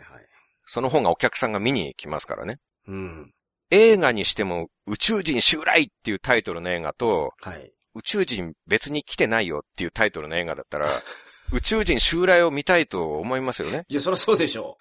[0.67, 2.59] その方がお客さんが見に来ますからね。
[2.89, 3.33] うん。
[3.71, 7.73] 映画にしても宇宙人襲来っていうタイトルの映画と、はい。
[7.95, 11.03] 宇宙人別に来てないよっていうタイトルの映画だったら、
[11.53, 13.85] 宇宙人襲来を見たいと思いますよね。
[13.89, 14.77] いや、そりゃそうでしょ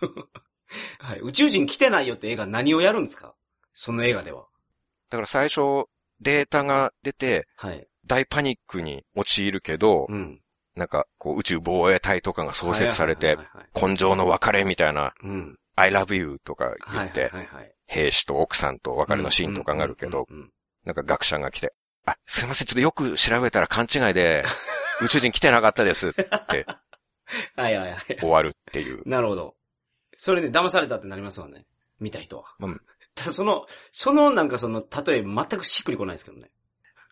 [0.00, 0.06] う。
[1.04, 1.20] はい。
[1.20, 3.34] 宇宙人来てないよって映画何をやるんですか？
[3.74, 4.46] その映画では。
[5.10, 5.86] だから最初
[6.20, 7.86] データが出てはい。
[8.06, 10.40] 大パニックに陥るけど、うん。
[10.76, 13.38] なんかこう宇宙防衛隊とかが創設されて
[13.80, 15.58] 根性の別れみたいな、うん。
[15.76, 17.30] I love you とか言はいって。
[17.86, 20.26] 兵士と奥さんと別れのシーンとかがあるけど。
[20.84, 21.72] なんか学者が来て、
[22.06, 24.44] あ、すいません、ちょっとよく調べたら勘違いで、
[25.00, 26.28] 宇宙人来てなかったですって
[27.56, 28.18] はいはいはい。
[28.20, 29.02] 終わるっていう。
[29.08, 29.56] なるほど。
[30.16, 31.66] それで騙されたってなりますわね。
[32.00, 32.54] 見た人は。
[32.60, 32.80] うん
[33.16, 36.50] その、そのなんかその、例え全くしっくりこないですけどね。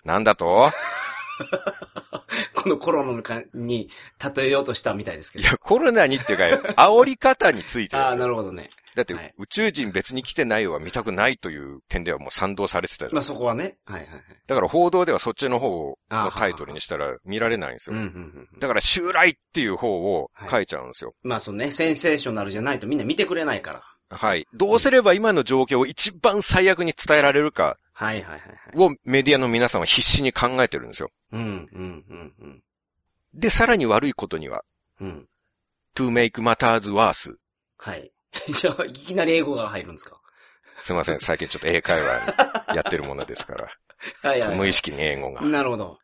[0.04, 0.70] なんだと？
[2.54, 3.88] このコロナに
[4.36, 5.42] 例えようとしたみたいですけど。
[5.42, 6.38] いや、コロナにっていう
[6.74, 8.20] か、煽り方についてああ、ですよ。
[8.20, 8.70] なるほどね。
[8.94, 13.76] だって、はい宇宙人別に来てないよは見たくないという点ではもう賛同されてたじゃんまあそこはね。
[13.86, 14.22] はいはいはい。
[14.46, 17.96] だから報道ではそっちの方のタイトルにしたら見られないんですよ。
[17.96, 18.60] うんうんうん。
[18.60, 19.88] だから襲来っていう方
[20.18, 21.14] を書いちゃうんですよ。
[21.22, 23.82] まあそうね、センセーショナルじゃないとみんな見てくれないから。
[24.12, 24.46] はい。
[24.55, 28.44] どうすれば今の状況を一番最悪に伝えられるかはいはいはいは
[28.75, 28.92] い。
[28.92, 31.11] をメディアの皆さんは必死に考えてるんですよ。
[31.33, 32.62] うんうんうんうん。
[33.35, 34.64] で、さらに悪いことには、
[35.01, 35.29] うん。
[35.94, 37.35] to make matters worse。
[37.79, 38.11] はい。
[38.48, 40.18] じゃあ、いきなり英語が入るんですか？
[40.81, 43.68] すいません、最近ちょっと英会話やってるものですから。
[44.22, 45.42] はいはい、無意識に英語が。
[45.42, 45.98] なるほど。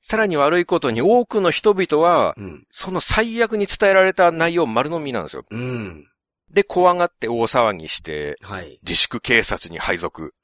[0.00, 2.66] さらに悪いことに多くの人々は、うん。
[2.70, 5.44] その最悪に伝えられた内容丸飲みなんですよ。
[5.50, 6.08] うん。
[6.50, 8.78] で、怖がって大騒ぎして、はい。
[8.82, 10.34] 自粛警察に配属。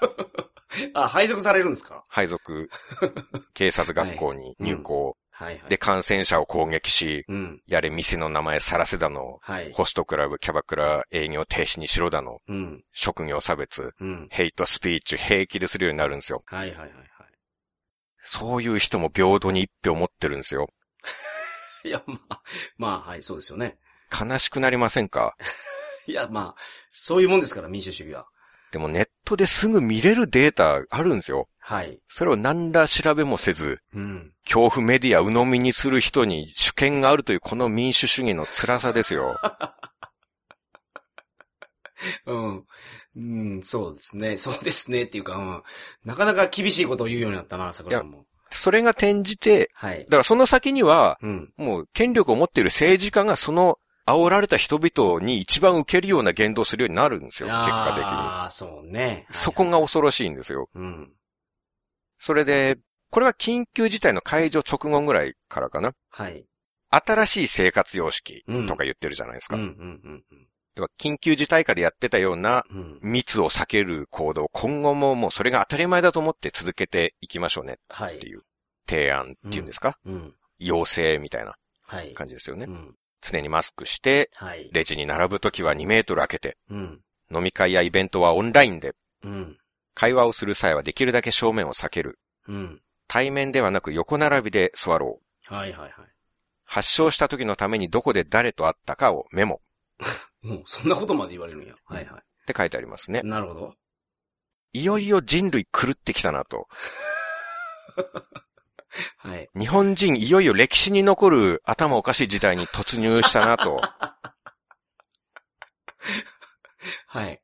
[0.94, 2.04] あ、配属されるんですか？
[2.08, 2.68] 配属、
[3.54, 5.16] 警察学校に入校。
[5.30, 5.70] はいはい。
[5.70, 7.62] で、、感染者を攻撃し、うん。
[7.66, 9.72] やれ店の名前さらせだの、はい。
[9.72, 12.84] ホストクラブ、キャバクラ、営業停止にしろだの、うん。
[12.92, 14.28] 職業差別、うん。
[14.30, 16.42] ヘイトスピーチ平気でするようになるんですよ。
[16.44, 17.06] はいはいはいはい。
[18.22, 20.68] そういう人も平等に一票持ってるんですよ。
[21.84, 22.42] いや、まあ、
[22.76, 23.78] まあ、はい、そうですよね。
[24.10, 25.36] 悲しくなりませんか？
[26.06, 28.26] いや、まあ、そういうもんですから、民主主義は。
[28.72, 31.48] でもネットですぐ見れるデータあるんですよ。
[31.58, 31.98] はい。
[32.08, 34.32] それを何ら調べもせず、うん。
[34.44, 39.38] 恐怖メディア鵜呑みにする人に主権があるというこの民主主義の辛さですよ。
[42.26, 42.64] うん。
[43.16, 43.20] う
[43.58, 44.38] ん、そうですね。
[44.38, 45.02] そうですね。
[45.02, 45.62] っていうか、うん。
[46.04, 48.24] なかなか厳しいことを言うようになったな、桜さんも。
[48.50, 50.10] それが転じて、はいだ。
[50.10, 51.52] からその先には、うん。
[51.56, 53.78] もう権力を持っている政治家がその
[54.10, 58.04] 煽られた人々に一番受けるような言動をするようになるんですよ、結果的に。
[58.04, 59.26] ああ、そうね。
[59.30, 60.68] そこが恐ろしいんですよ。
[60.74, 61.12] うん。
[62.18, 62.78] それで、
[63.10, 65.94] これは緊急事態の解除直後ぐらいからかな。
[66.10, 66.44] はい。
[66.90, 69.56] 新しい生活様式うんとか言ってるじゃないですか。
[69.56, 70.24] うん、うん、うん
[70.76, 72.78] 要は緊急事態下でやってたようなうん。
[73.02, 73.12] うん。
[73.12, 78.16] 密を避ける行動、今後ももうそれが当たり前だと思って続けていきましょうねはい。
[78.16, 78.42] っていう
[78.88, 80.34] 提案っていうんですか、うん。
[80.58, 82.14] 要請みたいなはい。
[82.14, 82.66] 感じですよね。
[82.68, 82.94] うん。
[83.20, 84.70] 常にマスクして、はい。
[84.72, 87.00] レジに並ぶときは2メートル開けて、うん。
[87.32, 89.58] 飲み会やイベントはオンラインで、うん。
[89.94, 92.18] 会話をする際はできるだけ正面を避ける。
[92.48, 92.80] うん。
[93.06, 95.54] 対面ではなく横並びで座ろう。
[95.54, 95.92] はいはいはい。
[96.66, 99.60] 発症した時のためにどこで誰と会ったかをメモ。
[100.44, 101.74] うん、そんなことまで言われるんや。
[101.84, 103.26] はいはって書いてありますねい。。
[103.26, 103.74] なるほど。
[104.72, 106.68] いよいよ人類狂ってきたなと。
[109.18, 109.48] はい。
[109.56, 113.80] 日本人いよいよ歴史に残る頭おかしい時代に突入したなと。
[117.06, 117.40] はい。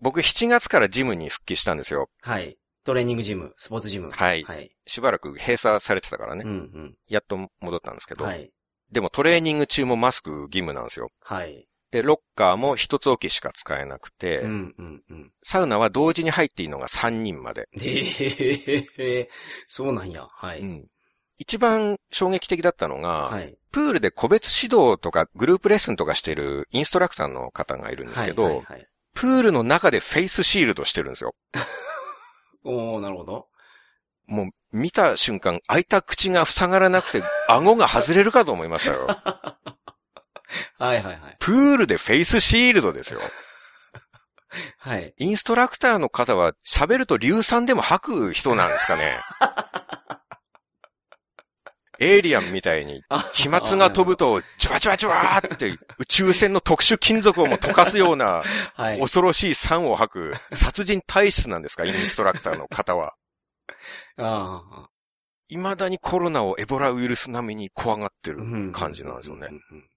[0.00, 2.08] 僕7月からジムに復帰したんですよ。
[2.22, 2.56] はい。
[2.84, 4.10] トレーニングジム、スポーツジム。
[4.10, 4.74] はいはい。
[4.86, 6.44] しばらく閉鎖されてたからね。
[6.44, 8.18] うんやっと戻ったんですけうん。
[8.18, 8.24] ど。
[8.24, 8.50] はい。
[8.90, 11.10] でもトレーニング中もマスク義務なんですよ。
[11.20, 11.68] はい。
[11.90, 15.32] で、ロッカーも一つ置きしか使えなくて、うんうんうん。
[15.42, 17.68] サウナは同時に入っていいのが3人まで。
[17.74, 19.28] で、へ
[19.66, 20.26] そうなんや。
[20.30, 20.60] はい。
[20.60, 20.86] うん
[21.40, 23.56] 一番衝撃的だったのが、はい。
[23.70, 28.88] プールで個別指導とかグループレッスンとかしてるインストラクターの方がいるんですけど、はいはいはい。
[29.14, 31.34] プールの中でフェイスシールドしてるんですよ。
[32.64, 33.46] おー、なるほど。
[34.26, 39.06] もう見た瞬間、開いた口が塞がらなくて、顎が外れるかと思いましたよ。
[40.78, 41.36] はいはいはい。
[41.38, 43.20] プールでフェイスシールドですよ。
[44.78, 45.14] はい。
[45.18, 49.20] インストラクターの方は喋ると硫酸でも吐く人なんですかね。
[52.00, 59.00] エイリアンみたいにあ飛沫が飛ぶと、ジュワジュワジュワーって宇宙船の特殊金属をも溶かすようなはい。
[59.00, 63.16] 恐ろしい酸を吐く殺人体質なんですか、インストラクターの方は。
[64.16, 64.88] ああ。
[65.48, 69.52] 未だにコロナをエボラウイルス並みに怖がってるうん感じなんですよねう。
[69.52, 69.88] んうん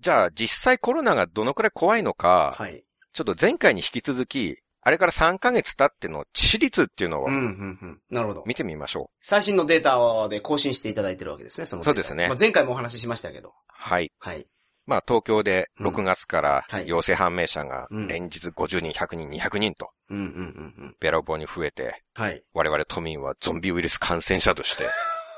[0.00, 2.84] じゃあ実際コロナがどのくらい怖いのか、はい。
[3.12, 7.40] ちょっと前回に引き続き、あれから3ヶ月経っての致死率っていうのをうん、うん、う
[7.86, 8.00] ん。
[8.10, 8.44] なるほど。
[8.46, 9.16] 見てみましょう。
[9.20, 13.54] 最新のデータで更新していただいてるわけですね、そのそうですねまあ、前回もお話ししましたけど。
[13.66, 14.12] はい。
[14.18, 14.46] はい。
[14.86, 20.96] まあ東京でうん6月からはい陽性判明者がうん連日50人、100人、200人とうん、うん、うん、うん。
[21.00, 22.44] べらぼうに増えて、はい。
[22.52, 24.84] 我々都民はゾンビウイルス感染者として、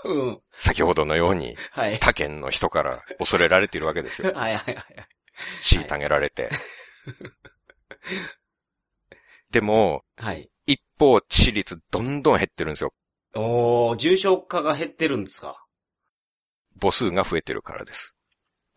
[0.06, 0.40] うん。
[0.56, 1.98] 先ほどのようにはい。
[1.98, 4.32] 他県の人から恐れられているわけですよ。
[4.34, 4.84] はい、はい、はい。
[5.60, 6.50] 虐げられて。
[9.50, 10.50] でも、はい。
[10.66, 12.92] 一方、致死率どんどん減ってるんですよ。
[13.34, 15.62] おー、重症化が減ってるんですか？
[16.80, 18.16] 母数が増えてるからです。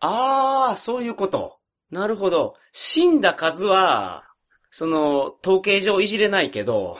[0.00, 1.58] あー、そういうこと。
[1.90, 2.54] なるほど。
[2.72, 4.24] 死んだ数は、
[4.70, 6.96] その、統計上いじれないけど、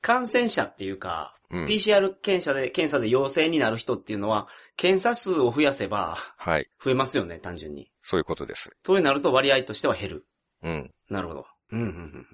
[0.00, 1.66] 感染者っていうか、うん。
[1.66, 6.68] PCR 検査で、検査で陽性になる人っていうのは、検査数を増やせば、はい。
[6.82, 7.90] 増えますよね、単純に。
[8.02, 8.70] そういうことです。
[8.84, 10.26] そうなると割合としては減る。
[10.62, 10.90] うん。
[11.08, 11.46] なるほど。
[11.72, 12.26] うん、うん、うん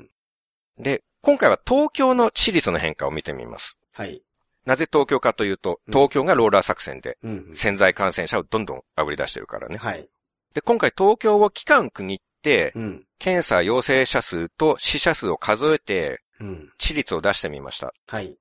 [0.76, 0.82] うん。
[0.82, 3.80] で、今回は東京の致死率の変化を見てみます。
[3.92, 4.22] はい。
[4.66, 7.54] なぜ東京かというと、うん東京がローラー作戦でうん、うん。
[7.54, 9.76] 潜在感染者をどんどん炙り出してるからね。
[9.76, 10.08] はい。
[10.54, 13.06] で、今回東京を期間区切って、うん。
[13.18, 16.72] 検査陽性者数と死者数を数えて、うん。
[16.78, 17.92] 致死率を出してみました。
[18.06, 18.36] はい。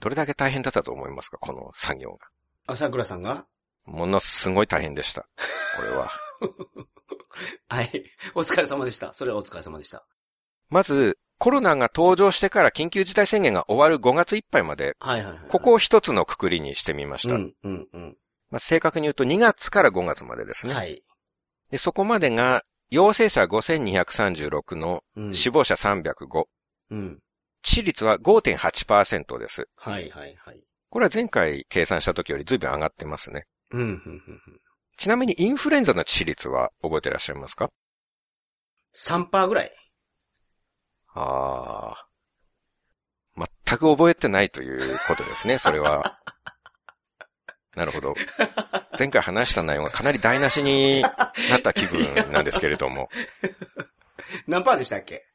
[0.00, 1.38] どれだけ大変だったと思いますか？
[1.38, 2.26] この作業が。
[2.66, 3.46] 朝倉さんが？
[3.84, 5.26] ものすごい大変でした。
[5.76, 6.10] これは。
[7.68, 8.04] はい。
[8.34, 9.12] お疲れ様でした。
[9.12, 10.06] それはお疲れ様でした。
[10.70, 15.48] まず、コロナが登場してから緊急事態宣言が終わる5月いっぱいまで、はいはいはい。
[15.48, 17.34] ここを一つのくくりにしてみました。
[17.34, 18.16] うん、うん、うん。
[18.50, 20.74] まあ、正確に言うと2月から5月までですね。
[20.74, 21.02] はい。
[21.70, 25.34] でそこまでが、陽性者5236のうん。
[25.34, 26.44] 死亡者305。
[26.94, 27.18] うん。
[27.64, 29.68] 致死率は5.8%です。
[29.76, 30.60] はいはいはい。
[30.90, 33.46] これは前回計算した時より随分上がってますね。
[33.72, 33.92] うん、うん、うん。
[33.96, 34.60] うん
[34.96, 37.68] ちなみにインフルエンザの致死率は覚えてらっしゃいますか
[38.94, 39.72] ？3%ぐらい。
[41.14, 42.06] ああ。
[43.36, 46.20] 全く覚えてないということですね、それは。
[47.74, 48.14] なるほど。
[48.96, 51.08] 前回話した内容がかなり台無しにな
[51.58, 53.08] った気分なんですけれども。
[54.46, 55.26] 何パーでしたっけ？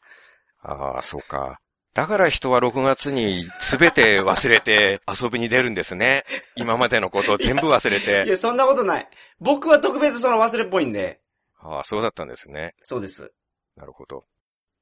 [0.62, 1.60] ああ、そうか。
[1.94, 6.24] だから人は6月に全て忘れて遊びに出るんですね。
[6.56, 8.26] 今までのことを全部忘れいて。
[8.28, 9.10] や、そんなことない。
[9.40, 11.20] 僕は特別その忘れっぽいんで。
[11.60, 12.76] ああ、そうだったんですね。
[12.82, 13.32] そうです。
[13.76, 14.26] なるほど。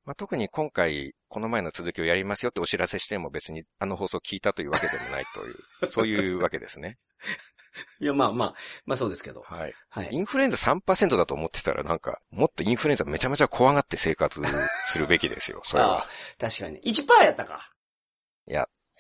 [0.06, 6.98] まあ、特に今回、この前の続きをやりますよってお知らせしても別にあの放送聞いたというわけでもないという、そういうわけですね。
[8.00, 8.54] いや、まあまあ、
[8.86, 9.42] まあそうですけど。
[9.42, 9.74] はい。
[9.90, 10.10] はい。
[10.12, 14.42] インフルエンザ3%だと思ってたらなんか、もっとインフルエンザめちゃめちゃ怖がって生活
[14.86, 16.08] するべきですよ、それあはあ。
[16.40, 16.82] 確かに。
[16.82, 17.72] 1%やったか。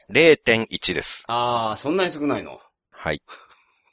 [0.09, 1.25] 0.1です。
[1.27, 2.59] ああ、そんなに少ないの？
[2.91, 3.21] はい。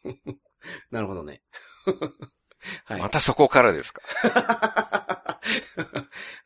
[0.93, 1.43] なるほどね。
[2.87, 3.01] はい。
[3.01, 4.01] またそこからですか？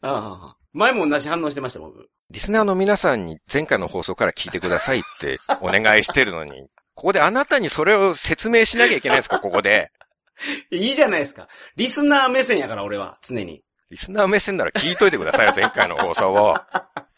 [0.00, 2.08] ああ、前も同じ反応してました、僕。
[2.30, 9.92] リスナーの皆さんに前回の放送から聞いてくださいってお願いしてるのに、ここであなたにそれを説明しなきゃいけないんですか、 ここで。
[10.72, 11.46] いいじゃないですか。
[11.76, 13.62] リスナー目線やから、俺は、常に。
[13.88, 16.56] リスナー目線なら聞いといてくださいよ、 前回の放送を。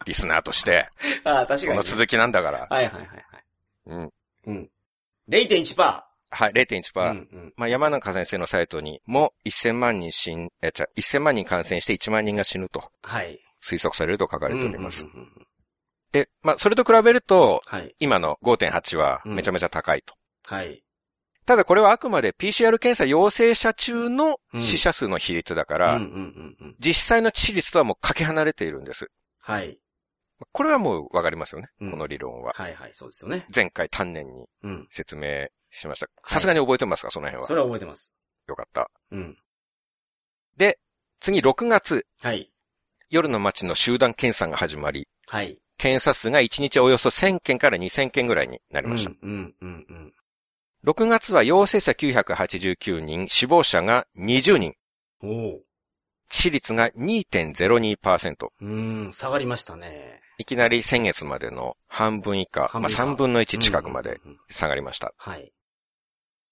[0.04, 0.90] リスナーとして。
[1.24, 1.60] ああ、確かに。
[1.60, 2.66] その続きなんだから。
[2.68, 3.24] はいはいはいはい。
[3.86, 4.12] うん。
[4.48, 4.70] うん。
[5.30, 5.76] 0.1%。
[5.78, 6.04] は
[6.50, 7.10] い、0.1%。
[7.12, 7.54] うんうん。
[7.56, 13.40] まあ、山中先生のサイトにも1000万人死ん、え、じゃあ1000万人感染して1万人が死ぬとはい。
[13.62, 15.06] 推測されると書かれております。
[15.06, 15.46] うんうんうんうん
[16.12, 17.94] で、まあ、それと比べると、はい。
[17.98, 20.14] 今の5.8はめちゃめちゃ高いと。
[20.44, 20.82] はい。
[21.46, 26.76] ただこれはあくまで PCR 検査陽性者中の死者数の比率だから、うんうんうんうん。
[26.78, 29.10] 実際の致死率とはもうかけ離れているんです。
[29.40, 29.78] はい。
[30.52, 31.68] これはもうわかりますよね。
[31.80, 32.52] うんこの理論は。
[32.54, 33.46] はいはい、そうですよね。
[33.54, 34.86] 前回丹念にうん。
[34.90, 36.08] 説明しました。
[36.26, 37.46] さすがに覚えてますかその辺は？
[37.46, 38.14] それは覚えてます。
[38.48, 38.90] よかった。
[39.12, 39.36] うん。
[41.22, 42.50] 次6月、はい。
[43.10, 45.60] 夜の街の集団検査が始まり、はい。
[45.80, 49.12] 検査数が1日およそ1000件から2000件ぐらいになりました。
[49.22, 50.12] うん、うん、うん、うん。
[50.84, 54.74] 6月は陽性者989人、死亡者が20人。
[55.22, 55.62] 致
[56.28, 58.46] 死率が2.02%。
[58.60, 60.20] うーん、下がりましたね。
[60.36, 64.20] いきなり先月までの半分以下、まあ半分以下3分の1近くまで。
[64.50, 65.14] 下がりました。
[65.16, 65.50] はい。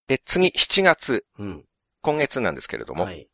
[0.06, 1.64] で、次、7月、うん。
[2.00, 3.28] 今月なんですけれども、はい。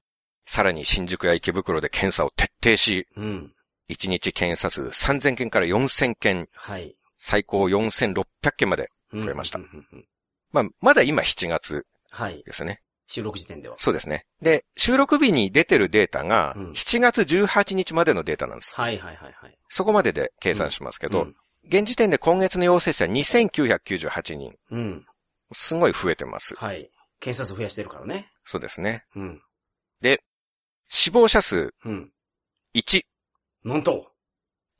[0.44, 3.53] さらに新宿や池袋で検査を徹底し、うん。
[3.90, 6.94] 1日検査数3000件から4000件、はい。
[7.16, 8.24] 最高4600
[8.56, 8.90] 件まで。
[9.12, 10.04] 増えましたうんうんうん
[10.50, 12.42] まあ、まだ今7月はい。
[12.44, 12.80] ですね。
[13.06, 13.74] 収録時点では。
[13.78, 14.24] そうですね。
[14.40, 18.74] で、収録日に出てるデータがうん、7月18日までのデータなんです。
[18.74, 19.58] はいはいはいはい。
[19.68, 24.52] そこまでで計算しますけど、うん現時点で今月の陽性者2998人。
[24.70, 25.06] うん。
[25.52, 26.54] すごい増えてます。
[26.56, 26.90] はい。
[27.20, 28.30] 検査数増やしてるからね。
[28.44, 29.06] そうですね。
[29.16, 29.42] うん。
[30.88, 32.10] 死亡者数うん。
[32.74, 33.02] 1、
[33.64, 34.10] なんと。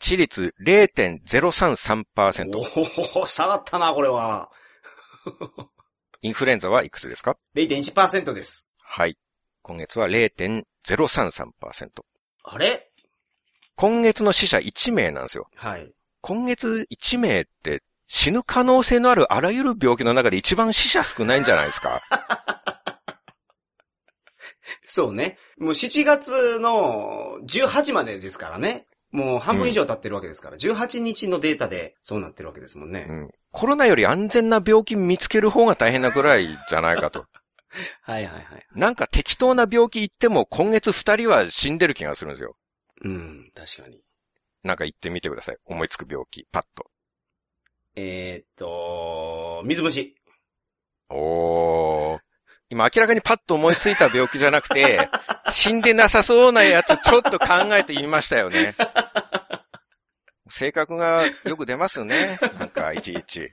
[0.01, 2.57] 致率0.033%。
[3.16, 4.51] おお下がったな、これは。
[6.23, 8.68] インフルエンザはいくつですか？0.1%です。
[8.79, 9.16] はい。
[9.62, 11.88] 今月は0.033%。
[12.44, 12.90] あれ？
[13.77, 15.49] 今月の死者1名なんですよ。
[15.57, 15.92] はい。
[16.20, 22.03] 今月1名って死ぬ可能性のあるあらゆる病気の中で一番死者少ないんじゃないですか？
[24.85, 25.38] そうね。
[25.59, 28.87] もう7月の18までですからね。
[29.11, 33.07] もう半分以上経ってるわけですから、18日のデータでそうなってるわけですもんね。
[33.09, 33.30] うん。
[33.52, 37.26] コロナより安全な病気見つける方が大変なぐらいじゃないかと。
[38.02, 38.66] はいはいはい。
[38.74, 42.57] なんか適当な病気言っても今月2人は死んでる気がするんですよ。
[43.02, 44.02] うん、確かに。
[44.64, 45.59] なんか言ってみてください。
[45.64, 46.46] 思いつく病気。
[46.50, 46.90] パッと。
[47.96, 50.16] えー、っと、水虫。
[51.11, 52.24] おー。
[52.70, 55.09] 今明らかにパッと思いついた病気じゃなくて、
[55.50, 58.74] 死んでなさそうなやつちょっと考えて言いましたよね。
[60.48, 62.38] 性格がよく出ますね。
[62.59, 63.53] なんか、いちいち。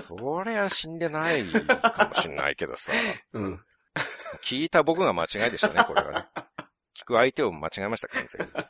[0.00, 2.92] そりゃ死んでないかもしんないけどさ。
[3.32, 3.64] うん。
[4.42, 6.26] 聞いた僕が間違いでしたね、これはね。
[6.96, 8.52] 聞く相手を間違えました、完全に。
[8.52, 8.68] はい、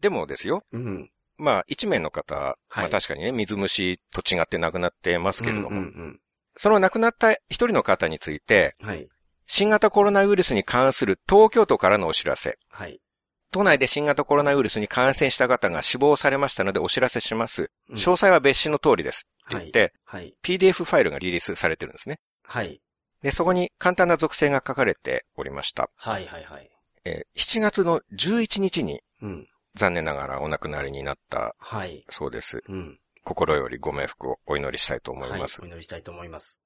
[0.00, 0.64] でもですよ。
[0.72, 1.10] うん。
[1.38, 6.20] まあ、一名の方、はいまあ確かにね、水虫と違って亡くなってますけれども、うんうん
[6.56, 8.88] その亡くなった一人の方について、うん。
[8.88, 9.08] はい。
[9.46, 12.58] 新型コロナウイルスに関する東京都からのお知らせ。
[12.70, 13.00] はい。
[13.50, 17.70] 都内で新型コロナウイルスに感染した方が死亡されましたのでお知らせします。
[17.90, 19.28] うん詳細は別紙の通りです。
[19.46, 20.34] って言って、はい。
[20.42, 22.18] PDF ファイルがリリースされてるんですね。
[22.44, 22.80] はい。
[23.22, 25.90] で、そこに簡単な属性が書かれておりました。
[25.96, 26.70] はいはいはい。
[27.04, 29.48] えー7月の11日にうん。
[29.74, 32.04] 残念ながらお亡くなりになったはい。
[32.08, 32.62] そうです。
[32.68, 32.98] うん。
[33.24, 35.60] 心よりご冥福をお祈りしたいと思います。
[35.60, 35.70] はい。
[35.70, 36.62] お祈りしたいと思います。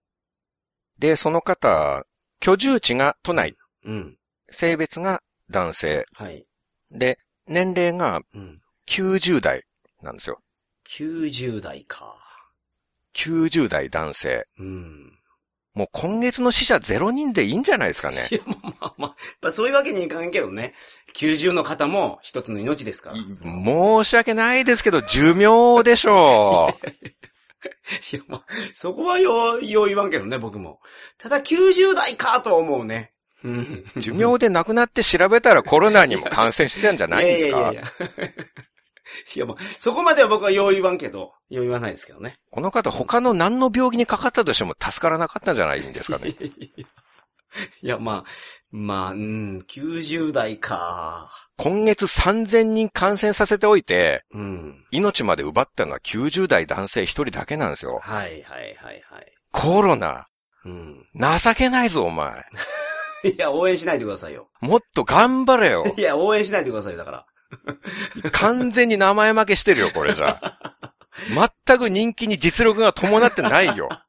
[0.99, 2.05] で、その方、
[2.41, 4.17] 居住地が都内、うん。
[4.51, 6.47] 性別が男性、はい。
[6.91, 8.61] で、年齢がうん。
[8.89, 9.65] 90代
[10.03, 10.41] なんですよ。
[10.89, 12.17] 90代か。
[13.15, 14.47] 90代男性。
[14.59, 15.19] うん。
[15.77, 18.35] もう今月の死者0人でいいんじゃないですかねい。
[18.37, 20.73] や、まあまあそういうわけにいかんけどね。
[21.15, 23.17] 90の方も一つの命ですから。
[23.17, 26.75] い申し訳ないですけど、寿命でしょ
[28.11, 30.81] や、まあ、そこはよう、よう言わんけどね、僕も。
[31.19, 33.13] ただ90代かとは思うね。
[33.45, 33.85] うん。
[33.95, 34.01] う。
[34.01, 37.85] 寿命で亡くなって調べたらコロナにも感染してたんじゃないんですかいやいやいや
[39.35, 39.47] いや。
[39.47, 42.39] まあ、そこまでは僕はよう言わんけど、よう言わないですけどね。
[42.51, 46.35] この方他の何の病気にかかったとしても助からなかったんじゃないんですかね。
[47.81, 48.31] いや、まあ、
[48.71, 51.31] まあ、うん、90代か。
[51.57, 54.85] 今月3000人感染させておいて、うん。
[54.91, 58.01] 命まで奪ったのは90代男性一人だけなんですよ。
[58.03, 59.33] はいはいはいはい。
[59.53, 60.27] コロナ、
[60.65, 61.07] うん。
[61.15, 62.45] 情けないぞお前。
[63.25, 64.49] いや、応援しないでくださいよ。
[64.61, 65.95] もっと頑張れよ。
[65.97, 67.27] いや、応援しないでくださいよ、だから。
[68.33, 70.63] 完全に名前負けしてるよ、これじゃ。
[71.67, 73.89] 全く人気に実力が伴ってないよ。
[73.89, 74.07] は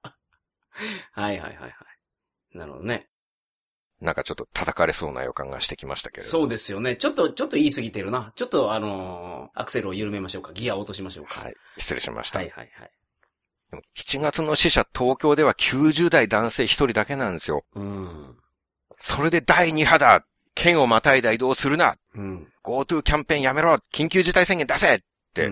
[1.17, 2.57] いはいはいはい。
[2.57, 3.07] なるほどね。
[4.01, 6.29] なんかちょっと叩かれそうな予感がしてきましたけれど。
[6.29, 6.95] そうですよね。
[6.95, 8.31] ちょっと、ちょっと言い過ぎてるな。
[8.35, 10.53] ちょっとあのーアクセルを緩めましょうか。
[10.53, 11.41] ギアを落としましょうか。
[11.41, 11.55] はい。
[11.77, 12.39] 失礼しました。
[12.39, 12.91] はいはいはい。
[13.71, 17.63] でも7月の死者東京では90代男性1人だけなんですよ。
[17.73, 18.38] うん。
[18.97, 22.51] それで第2波だ県をまたいだ移動するなうん。
[22.63, 24.99] !GoTo キャンペーンやめろ緊急事態宣言出せっ
[25.34, 25.51] て。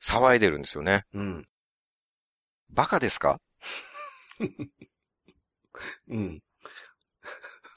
[0.00, 1.04] 騒いでるんですよね。
[1.12, 1.46] うん。
[2.70, 3.40] バカですか？
[6.08, 6.42] うん。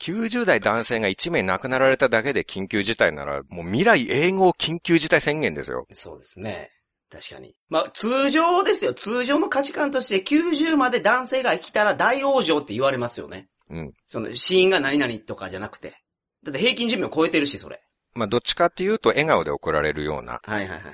[0.02, 5.86] ?90 代男性が1名亡くなられただけで緊急事態なら、もう未来永劫緊急事態宣言ですよ。
[5.94, 6.72] そうですね。
[7.10, 7.56] 確かに。
[7.70, 8.94] まあ、通常ですよ。
[8.94, 13.50] 通常の価値観として90まで男性が生きたら大往生って言われますよね。
[13.70, 13.94] うん。
[14.06, 16.02] その死因が何々とかじゃなくて。
[16.44, 17.82] だって平均寿命を超えてるし、それ。
[18.14, 20.42] まあ、どっちかっていうと笑顔で送られるような。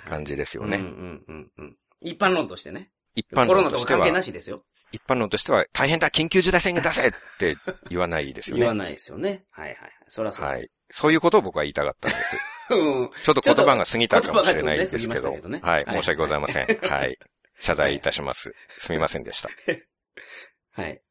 [0.06, 0.82] 感じですよね。
[2.02, 2.92] 一般論としてね。
[3.16, 4.64] 一般コロ論としてはナとか関係、なしですよ。
[4.92, 7.58] 一般論としては、大変だ緊急事態宣言出せって
[7.90, 8.60] 言わないですよね。
[8.62, 9.44] 言わないですよね。
[9.52, 9.92] はいはいはい。
[10.08, 10.60] そりゃそうです。
[10.60, 10.70] はい。
[10.90, 12.38] そういうことを僕は言いたかったんです。
[12.70, 13.10] うん。
[13.24, 15.32] ちょっと言葉が過ぎたかもしれないですけど。
[15.32, 15.86] けどねはい。
[15.86, 16.68] はい申し訳ございません。
[16.68, 17.18] はい。
[17.60, 18.54] 謝罪いたします。
[18.78, 19.50] すみませんでした。
[20.72, 21.02] はい。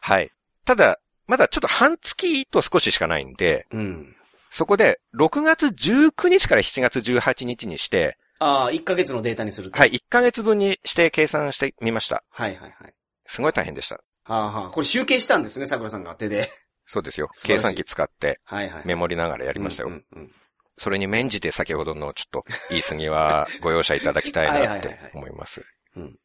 [0.00, 0.30] はい。
[0.64, 4.16] ただ、まだちょっと半月と少ししかないんで、うん。
[4.50, 9.78] そこで6月19日から7月18日にして、ああ、1ヶ月のデータにすると。
[9.78, 12.24] はい、1ヶ月分にして計算してみました。
[12.30, 12.94] はいはいはい。
[13.26, 13.96] すごい大変でした。
[14.24, 14.70] はあはあ。
[14.70, 16.50] これ集計したんですね、桜さんが手で。
[16.84, 17.28] そうですよ。
[17.42, 18.82] 計算機使ってはいはい。
[18.86, 19.88] メモりながらややりましたよ。
[19.90, 20.32] うんうん
[20.80, 26.16] それに免じて先ほどのちょっと 言い過ぎはご容赦いただきたいなって思いますうん。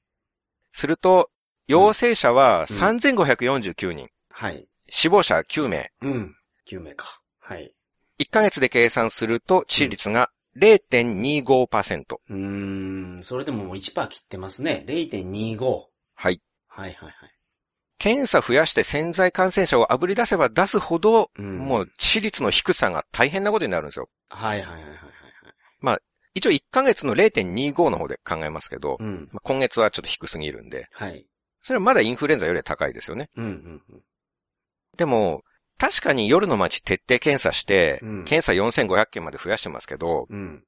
[0.72, 1.32] すると、
[1.68, 4.68] 陽性者はうん3549人、はい。
[4.90, 5.92] 死亡者9名。
[6.02, 6.36] うん。
[6.70, 7.20] 9名か。
[7.40, 7.74] はい。
[8.20, 12.16] 1ヶ月で計算すると致死率が0.25%。
[12.30, 12.36] うー
[13.20, 14.86] ん、それでももう1%切ってますね。
[14.88, 15.86] 0.25。
[16.16, 16.42] はい。
[16.68, 17.14] はいはいはい。
[17.98, 24.10] 検査増やして潜在感染者を炙り出せば出すほど、うんもう致死率の低さが大変なことになるんですよ。
[24.30, 25.04] はいはいはいはいはい。
[26.36, 29.30] 一応1ヶ月の0.25の方で考えますけど、うん。
[29.32, 31.26] まあ今月はちょっと低すぎるんで、はい。
[31.62, 33.30] それはまだインフルエンザよりは高いですよね。
[33.38, 34.02] うんうんうん。
[34.98, 35.44] でも、
[35.84, 40.64] 確かに夜の街徹底検査して、うん検査4500件まで増やしてますけど、うん。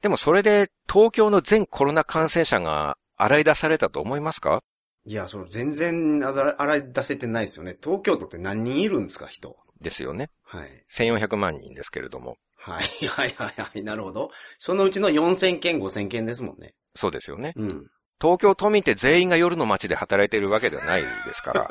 [0.00, 4.62] でもそれで東京の全コロナ感染者が洗い出されたと思いますか？
[5.04, 7.76] いや、その全然洗い出せてないですよね。
[7.82, 9.56] 東京都って何人いるんですか、人？
[9.80, 10.30] ですよね。
[10.44, 10.84] はい。
[10.88, 12.36] 1400万人ですけれども。
[12.56, 13.82] はいはいはいはい。
[13.82, 14.30] なるほど。
[14.58, 16.74] そのうちの4000件、5000件ですもんね。
[16.94, 17.54] そうですよね。
[17.56, 17.86] うん。
[18.20, 21.70] 東京都民って全員が夜の街で働いているわけではないですから、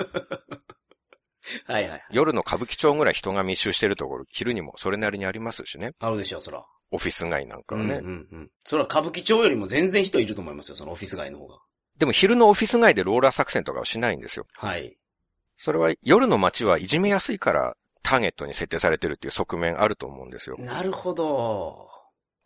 [1.66, 2.04] はいはいはい。
[2.12, 5.94] 夜の歌舞伎町ぐらい人が密集しているところ、昼にもそれなりにありますしね。
[6.00, 6.66] あるでしょう、そら。
[6.92, 7.96] オフィス街なんかはね。
[7.96, 8.52] うんうんうん。
[8.66, 11.60] そら歌舞伎町よりも全然人いると思いますよ、そのオフィス街の方が。
[11.98, 14.48] でも昼のオフィス街でローラー作戦とかはしないんですよ。
[14.56, 14.98] はい。
[15.58, 20.56] それは夜の街はいじめやすいからターゲットに設定されてるっていう側面あると思うんですよ。
[20.58, 21.90] なるほど。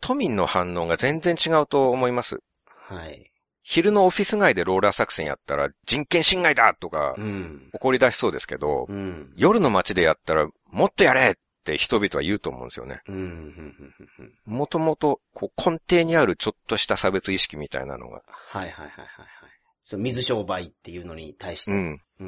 [0.00, 2.40] 都民の反応が全然違うと思います。
[2.66, 3.30] はい。
[3.66, 7.70] 昼のオフィス街でローラー作戦やったら人権侵害だとかうん。
[7.72, 9.32] 怒り出しそうですけど、うん。
[9.36, 11.34] 夜の街でやったらもっとやれっ
[11.64, 13.00] て人々は言うと思うんですよね。
[14.44, 19.06] もともとこう根底にあるちょっとした差別意識みたいなのが、はいはいはいはいはい。
[19.82, 21.72] そう、水商売っていうのに対して。
[21.72, 22.24] うん、う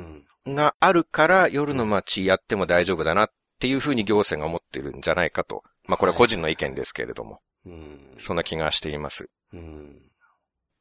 [0.51, 0.55] ん。
[0.55, 3.31] があるから夜の街やっても大丈夫だなっ
[3.61, 5.63] ていうふうに行政が思ってるんじゃないかと。
[5.85, 8.15] まあこれは個人の意見ですけれども、うん。
[8.17, 9.29] そんな気がしています。
[9.53, 10.06] うん。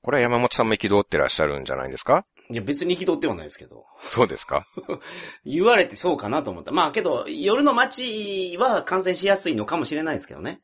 [0.06, 2.28] これは山本さんも憤ってらっしゃるんじゃないですか？
[2.52, 3.86] いや、別に憤ってはないですけど。
[4.06, 4.68] そうですか？
[5.46, 6.72] 言われてそうかなと思った。
[6.72, 10.62] まあけど、夜の街は感染しやすいのかもしれないですけどね。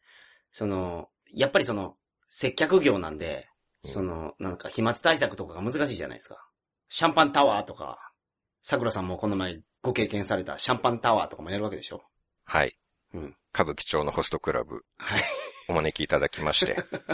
[0.52, 1.96] その、やっぱりその、
[2.30, 3.50] 接客業なんで、
[3.84, 6.38] その、なんか飛沫対策とかが難しいじゃないですか。
[6.90, 7.98] シャンパンタワーとか、
[8.62, 12.04] 桜さんもこの前ご経験されたシャンパンタワーとかもやるわけでしょ
[12.46, 12.78] はい。
[13.16, 15.24] うん歌舞伎町のホストクラブ、はい。
[15.68, 16.74] お招きいただきまして、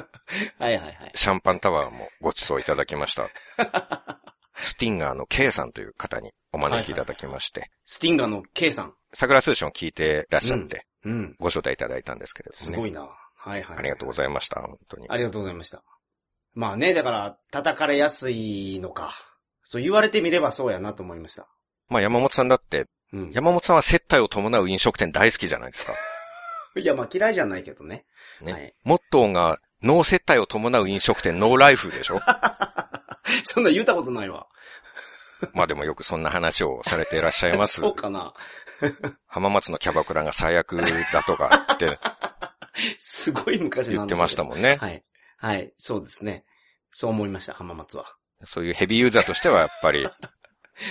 [0.60, 1.12] はいはいはい。
[1.16, 3.30] シャンパンタワーもご馳走いただきました。
[4.60, 8.94] スティンガーの K さんという方にお招きいただきまして、スティンガーの K さん。
[9.14, 11.36] 桜通信を聞いてらっしゃって、うん。
[11.40, 12.74] ご招待いただいたんですけれどもね。
[12.74, 13.02] すごいな。
[13.02, 13.78] はいはい。
[13.78, 15.08] ありがとうございました、本当に。
[15.10, 15.84] ありがとうございました。
[16.54, 19.14] まあね、だから、叩かれやすいのか。
[19.64, 21.48] そう言われてみればそうやなと思いました。
[21.90, 23.32] まあ山本さんだって、うん。
[23.32, 25.94] 山本さんは接待を伴う飲食店大好きじゃないですか。
[26.78, 28.06] いや、まあ嫌いじゃないけどね。
[28.42, 28.52] ね。
[28.54, 28.74] はい。
[28.84, 32.20] モットーが、ノー接待を伴う飲食店、ノーライフでしょ？
[33.44, 34.48] そんな言うたことないわ。
[35.54, 37.90] まあでもよくそんな話をされていらっしゃいますそ。
[37.92, 38.34] うかな。
[39.28, 40.78] 浜松のキャバクラが最悪
[41.12, 42.00] だとかって
[42.98, 44.78] すごい昔言ってましたもんね。
[44.82, 45.04] はい。
[45.38, 45.74] はい。
[45.78, 46.44] そうですね。
[46.92, 48.16] そう思いました、浜松は。
[48.46, 50.16] そういうヘビーユーザーとしてはやっぱり、はい。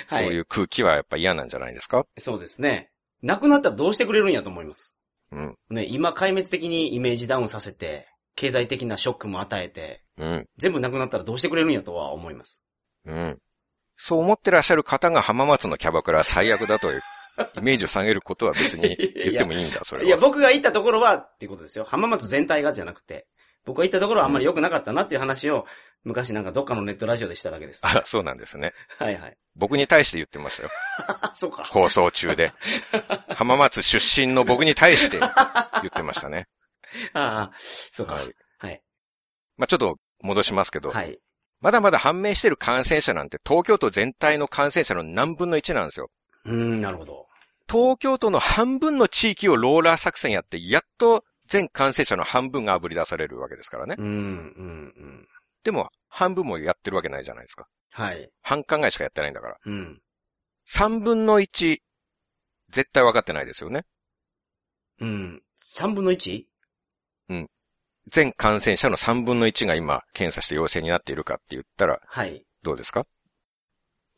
[0.09, 2.07] そういう空気はやっぱ嫌なんじゃないですか？
[2.18, 2.91] そうですね。
[3.22, 4.95] 亡くなったらどうしてくれるんやと思います。
[5.32, 5.58] うん。
[5.70, 10.48] ね、今壊滅的にイメージダウンさせて、経済的なショックも与えて、うん。
[10.56, 12.62] 全部亡くなったらどうしてくれるんやとは思います。
[13.06, 13.38] うん。
[13.96, 17.02] そう思ってらっしゃる方が浜松のキャバクラは最悪だという、
[17.56, 20.08] イメージを下げることは別に言ってもいいんだ、それは。
[20.08, 21.84] いや、僕が行ったところはっていうことですよ。
[21.84, 23.26] 浜松全体がじゃなくて、
[23.66, 25.66] 僕が行ったところはあんまり良くなかったなっていう話を、
[26.04, 27.84] 昔なんかどっかのネットラジオでしただけです。
[27.84, 28.72] あ、そうなんですね。
[28.96, 29.36] はいはい。
[29.56, 30.70] 僕に対して言ってましたよ。
[31.08, 31.64] あ、 そうか。
[31.64, 32.52] 放送中で。
[33.34, 35.30] 浜松出身の僕に対して言っ
[35.92, 36.46] てましたね。
[37.12, 37.52] ああ、
[37.90, 38.14] そうか。
[38.14, 38.34] ははいい。
[38.58, 38.82] はい。
[39.56, 41.18] まあ、ちょっと戻しますけど、はい。
[41.60, 46.10] まだまだ判明してる感染者なんて東京都全体の感染者の何分の1なんですよ。
[46.44, 47.26] うーん、なるほど。
[47.68, 54.03] 東京都の半分の地域をローラー作戦やって、やっと全感染者の半分が炙り出されるわけですからねう。
[54.03, 54.14] ん、うん、う
[55.07, 55.28] ん。
[55.64, 57.66] でも、半分もやってるわけないじゃないですか。
[57.92, 58.30] はい。
[58.42, 59.57] 半考えしかやってないんだから。
[59.64, 60.01] うん。
[60.68, 61.78] 3分の1、
[62.70, 63.84] 絶対分かってないですよね。
[65.01, 65.42] うん。
[65.76, 66.44] 3分の 1?
[68.09, 72.47] 全感染者の3分の1が今、検査して陽性になっているかって言ったら、はい。
[72.62, 73.05] どうですか？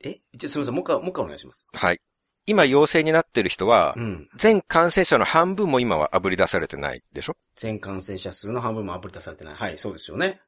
[0.05, 0.75] えじゃ、すみません。
[0.75, 1.67] もう一回、もう一回お願いします。
[1.73, 2.01] はい。
[2.49, 4.29] 今陽性になってる人はう、ん。
[4.37, 7.37] 全感染者の半分も今は炙り出されてないでしょ？
[7.55, 9.55] 全感染者数の半分もアプリ出されてない。
[9.55, 10.41] はい、そうですよね。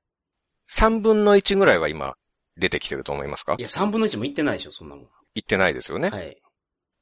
[0.71, 2.15] ?3 分の1ぐらいは今、
[2.57, 3.55] 出てきてると思いますか？
[3.59, 5.05] いや、3分の1もいってないでしょ、そんなもん。
[5.35, 6.11] 言ってないですよね。
[6.11, 6.37] はい。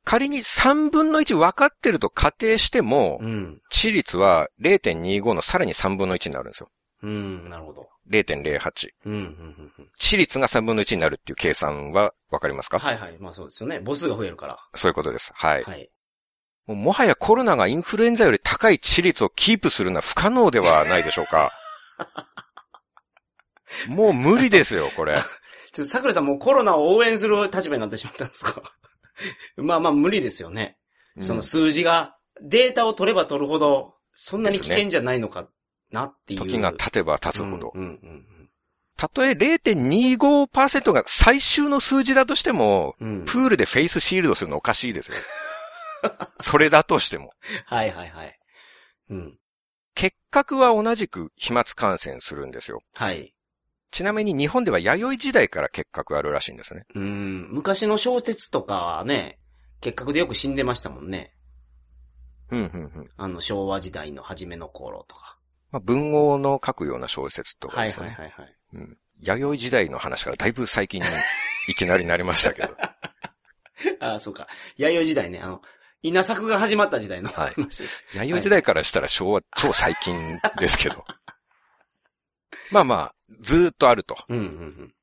[0.05, 3.61] 仮に3分の1分かってると仮定してもう、ん。
[3.73, 6.71] 致率は0.25のさらに3分の1になるんですよ。
[7.03, 7.89] うん、なるほど。
[8.11, 8.89] 0.08。
[9.07, 9.73] うん、うん、うん。
[9.79, 12.79] うん致率が3分の1になるっていう計算はわかりますか？
[12.79, 13.17] はいはい。
[13.19, 13.81] まあそうですよね。
[13.85, 14.59] 母数が増えるから。
[14.75, 15.33] そういうことです。
[15.35, 15.65] はい。
[15.65, 15.91] はい。
[16.67, 21.51] もうもはやコロナがインフルエンザより高い致率をキープするのは不可能ではないでしょうか？
[23.89, 25.21] もう無理ですよ、これ。
[25.73, 28.63] ちょっと桜井さんもうコロナを応援する立場になってしまったんですか？
[29.57, 30.79] まあまあ無理ですよね。
[31.21, 35.49] その数字が、データを取れば取るほど、そんなに危険じゃないのか
[35.91, 36.41] なっていう。
[36.41, 37.73] 時が経てば経つほど。
[37.75, 38.39] うん、うん、うん
[38.99, 43.09] たとえ0.25%が最終の数字だとしても、うん。
[43.21, 43.25] うん。
[43.27, 45.19] プールでフェイスシールドするのおかしいですよ。
[46.43, 47.33] それだとしても。
[47.65, 48.39] はいはいはい。
[49.11, 49.39] うん。
[49.95, 52.83] 結核は同じく飛沫感染するんですよ。
[52.93, 53.35] はい。
[53.93, 56.85] ちなみに日本では弥生時代から結核あるらしいんですね。
[56.95, 57.49] うん。
[57.53, 59.39] 昔の小説とかはね、
[59.81, 61.35] 結核でよく死んでましたもんね。
[62.51, 63.11] うん、うん、うん。
[63.17, 65.38] あの、昭和時代の初めの頃とか。
[65.71, 68.11] まあ、文豪の書くような小説とかはいですよね。
[68.11, 68.57] はいはいはい。
[68.75, 68.99] うん。
[69.21, 71.09] 弥生時代の話からだいぶ最近に
[71.69, 72.77] いきなりなりましたけど。
[74.01, 74.47] ああ、そうか。
[74.77, 75.63] 弥生時代ね、あの、
[76.03, 77.83] 稲作が始まった時代の はい話。
[78.15, 81.05] 弥生時代からしたら昭和、超最近ですけど。
[82.71, 84.17] まあまあ、ずーっとあると。
[84.29, 84.95] うんうん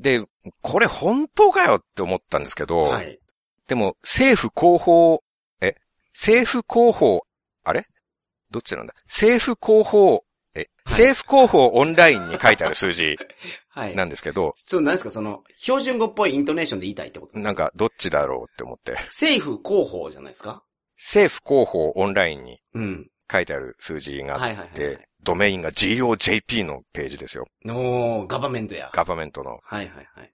[0.00, 0.26] で、
[0.62, 2.88] これ本当かよって思ったんですけうど、ん。
[2.88, 3.20] はい。
[3.68, 5.22] でも政府広報、
[5.60, 5.76] え、
[6.12, 7.24] 政府広報、
[8.52, 8.94] どっちなんだ？
[9.06, 10.24] 政府広報、
[10.54, 13.16] え、はい政府広報オンラインに書いてある数字
[13.70, 13.96] はい。
[13.96, 17.38] なんですけど、そう、なんですか、その、標準語っぽいイントネーションで言いたいってこと？
[17.38, 20.62] なんかどっちだろうって思って、政府広報じゃないですか？
[20.98, 23.08] 政府広報オンラインにうん。
[23.30, 27.46] 書いてある数字がはいあっはいはいはいて、ドメインが GOJP のページですよ。
[27.64, 28.90] のガバメントや。
[28.92, 29.60] ガバメントの。
[29.62, 30.32] はいはいはい。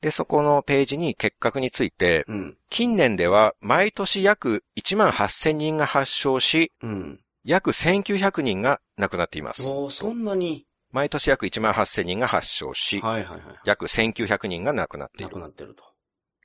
[0.00, 2.58] で、そこのページに結核について、うん。
[2.68, 7.20] 近年では毎年約1万8000人が発症し、うん。
[7.44, 9.66] 約1900人が亡くなっています。
[9.66, 10.66] おーそんなに。
[10.90, 13.40] 毎年約1万8000人が発症し、はいはいはい。
[13.64, 15.40] 約1900人が亡くなっていなくる。
[15.40, 15.84] なってると。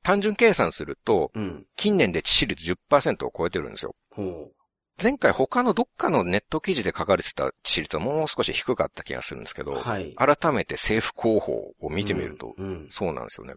[0.04, 1.66] 単純計算すると、うん。
[1.76, 3.94] 近年で致死率10%を超えてるんですよ。
[4.12, 4.52] ほ
[5.02, 9.66] 前回他のどっかのネット記事で書かれてた致死率はもう少し低かった気がするんですけう。
[9.66, 10.16] ど、はい。
[10.16, 12.88] 改めて政府広報を見てみると、うん。
[12.90, 13.56] そうなんですよね。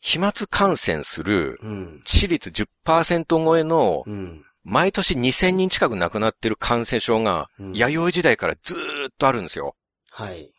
[0.00, 2.00] 飛沫感染するうん。
[2.06, 4.45] 致死率10%超えのうん。
[4.68, 8.78] 毎年2000人近く亡くなってる感染症がうん弥生時代からずー
[9.10, 9.76] っとあるんですよ。
[10.10, 10.50] はい。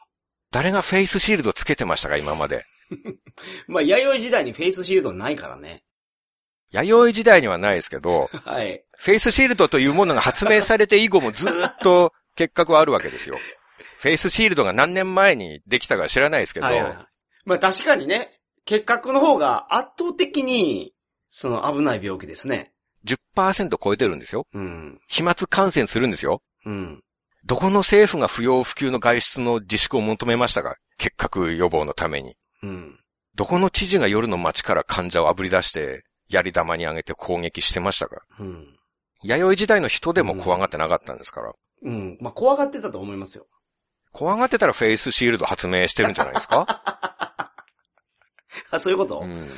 [0.50, 2.64] 誰がフェイスシールドつけてましたか今まで。
[3.68, 5.84] まあ、弥生時代にフェイスシールドないからね。
[6.72, 8.86] 弥生時代にはないですけど、 はい。
[8.96, 13.38] フェイスシールドというものが発明されて以後もずーっと結核はあるわけですよ。
[14.00, 17.08] フェイスシールドが何年前にできたか知らないですけど、はいはいはい。
[17.44, 20.94] まあ確かにね、結核の方が圧倒的に、
[21.28, 22.72] その危ない病気ですね。
[23.06, 24.46] 10%超えてるんですよ。
[24.54, 25.00] うん。
[25.08, 26.42] 飛沫感染するんですよ。
[26.66, 27.02] うん。
[27.46, 30.76] どこの政府が不要不急の外出の自粛を求めましたか？
[30.98, 32.36] 結核予防のために。
[32.64, 33.00] うん。
[33.36, 38.22] どこの知事が夜の街から患者を炙り出して、槍玉に上げて攻撃してましたか？
[38.40, 38.66] うん。
[39.24, 41.54] 弥生時代の人でも怖がってなかったんですから。
[41.84, 42.18] うん。
[42.20, 43.46] まあ怖がってたと思いますよ。
[44.12, 46.66] 怖がってたらフェイスシールド発明してるんじゃないですか？
[48.72, 49.50] あ、そういうこと、うん。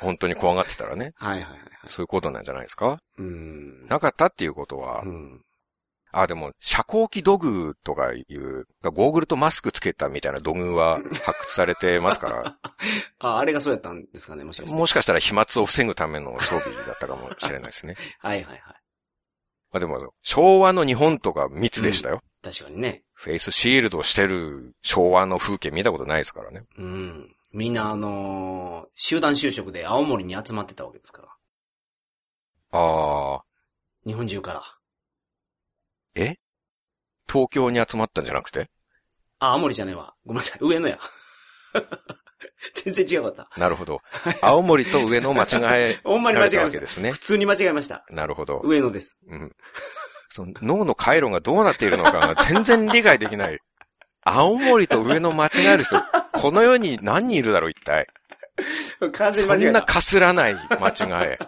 [0.00, 1.12] 本当に怖がってたらね。
[1.16, 1.70] はいはいはいはい。
[1.86, 2.98] そういうことなんじゃないですか？
[3.18, 3.86] うん。
[3.86, 5.44] なかったっていうことはう、ん。
[6.14, 12.56] あ、でも、遮光器土偶とかいう、ゴーグルとマスクつけたみたいな土偶は発掘されてますから、
[13.18, 14.76] あ、あれがそうやったんですかね、もしかして。
[14.76, 17.96] もしかしたら飛沫を防ぐための装備だったかもしれないですね。
[18.20, 18.60] はいはいはい。
[19.72, 22.20] まあでも、昭和の日本とか密でしたよ。
[22.42, 23.04] 確かにね。
[23.14, 26.64] フェイスシールドしてる昭和の風景見たことないですからね。
[26.76, 27.34] うん。
[27.52, 31.28] みんなあのー集団就職で青森に集まってたわけですから。
[32.78, 33.44] ああ、
[34.06, 34.62] 日本中から。
[36.14, 36.36] え？
[37.30, 38.70] 東京に集まったんじゃなくて？
[39.38, 40.14] あ、青森じゃねえわ。
[40.26, 40.58] ごめんなさい。
[40.60, 40.98] 上野や。
[42.74, 43.60] 全然違うかった。
[43.60, 44.00] なるほど。
[44.40, 45.46] 青森と上野間違
[45.92, 46.62] え ほんまに間違えた。
[46.64, 47.18] わけですね普。
[47.20, 48.04] 通に間違えました。
[48.10, 48.60] なるほど。
[48.62, 49.18] 上野です。
[49.26, 49.56] うん。
[50.34, 53.58] その脳の回路がどうなっているのかが全然理解できない。
[54.24, 56.00] 青森と上野間違える人、
[56.32, 58.06] この世に何人いるだろう、一体。
[59.12, 59.82] 完全にそんな間違えた。
[59.82, 60.92] かすらない間違
[61.24, 61.38] え。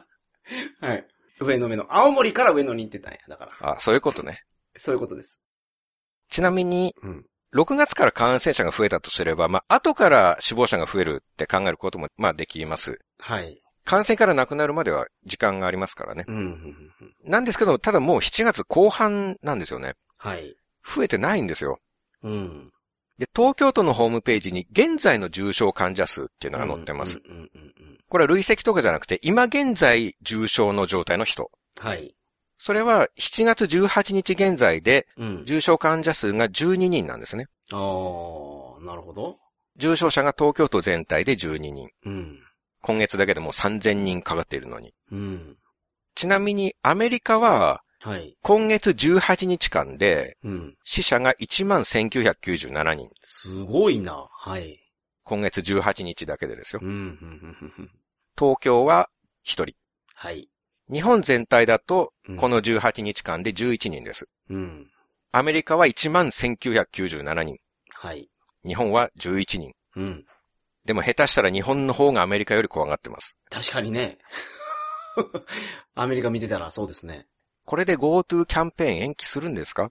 [0.80, 1.06] はい。
[1.40, 1.86] 上野上野。
[1.88, 3.18] 青森から上野に行ってたんや。
[3.28, 3.72] だから。
[3.76, 4.42] あ、そういうことね。
[4.76, 5.40] そういうことです。
[6.30, 7.26] ちなみに、うん。
[7.54, 12.98] 6月から感染者が増えたとすれば、まあ、後から死亡者が増えるって考えることも、まあ、できます。
[13.18, 13.60] はい。
[13.84, 16.24] 感染から亡くなるまでは時間がありますからね。
[16.26, 16.90] うん。
[17.24, 19.94] なんですけど、ただもう7月後半なんですよね。
[20.16, 20.56] はい。
[20.84, 21.78] 増えてないんですよ。
[22.24, 22.72] うん。
[23.18, 27.20] で、東京都のホームページに現在の重症患者数っていうのが載ってます。
[27.24, 27.98] うんうんうんうん。
[28.08, 31.50] これは累積とかじゃなくて、今現在重症の状態の人。
[31.78, 32.14] はい。
[32.58, 35.44] それは7月18日現在でうん。
[35.46, 37.46] 重症患者数が12人なんですね。
[37.72, 39.38] ああ、なるほど。
[39.76, 41.88] 重症者が東京都全体で12人。
[42.04, 42.40] うん。
[42.80, 44.92] 今月だけでもう3000人かかっているのに。
[45.12, 45.56] うん。
[46.14, 48.36] ちなみにアメリカははい。
[48.42, 50.76] 今月18日間でうん。
[50.84, 53.09] 死者が11,1997人。
[53.22, 54.28] すごいな。
[54.30, 54.78] はい。
[55.22, 56.86] 今月18日だけでですよう。
[56.86, 57.18] ん。
[58.38, 59.09] 東京は
[59.46, 59.74] 1人。
[60.14, 60.50] はい。
[60.92, 64.28] 日本全体だとうんこの18日間で11人です。
[64.50, 64.90] うん。
[65.32, 67.57] アメリカは11,1997人。
[67.88, 68.28] はい。
[68.66, 69.72] 日本は11人。
[69.96, 70.26] うん。
[70.84, 73.38] でも下手したら日本の方がアメリカより怖がってます。
[73.48, 74.18] 確かにね。
[75.94, 77.28] アメリカ見てたらそうですね。
[77.64, 79.90] これで GoTo キャンペーン延期するんですか？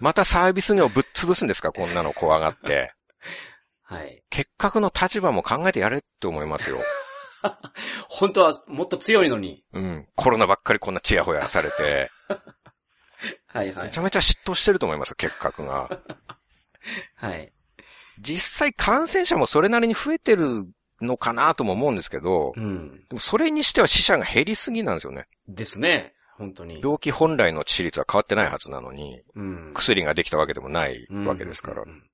[0.00, 1.72] またサービス業ぶっ潰すんですか？
[1.72, 2.92] こんなの怖がって。
[3.82, 4.22] はい。
[4.30, 6.78] 結核の立場も考えてやれって思いますよ。
[8.08, 9.64] 本当はもっと強いのに。
[9.72, 10.08] うん。
[10.14, 12.10] コロナばっかりこんなチヤホヤされて、
[13.46, 13.98] はいはいめち。
[13.98, 15.88] ゃめちゃ嫉妬してると思いますよ、結核が。
[17.14, 17.52] はい。
[18.20, 20.66] 実際感染者もそれなりに増えてる
[21.00, 22.98] のかなとも思うんですけど、うん。
[23.08, 25.26] でもそれにしては死者が減りすぎなんですよね。
[25.46, 26.14] ですね。
[26.38, 26.80] 本当に。
[26.80, 29.72] 病気本来の致死率は変わってないはずなのに、うん。
[29.74, 31.88] 薬ができたわけでもないわけですからうん。
[31.88, 32.04] うんうん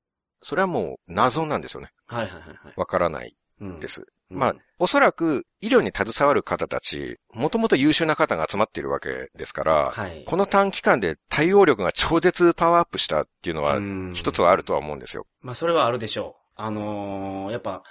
[0.46, 1.88] それはもう謎なんですよね。
[2.06, 2.74] はいはいはいはい。
[2.76, 3.88] わからないうんで。
[3.88, 4.04] す。
[4.30, 10.22] うんまあ、おそらく医療に携わる方たち、もともと優秀な方が集まっているわけですから、はい。
[10.26, 15.26] この短期間で対応力が超絶パワーアップしたっていうのはうん一つはあるとは思うんですよ。
[15.40, 16.52] まあそれはあるでしょう。
[16.56, 17.82] あのーやっぱ、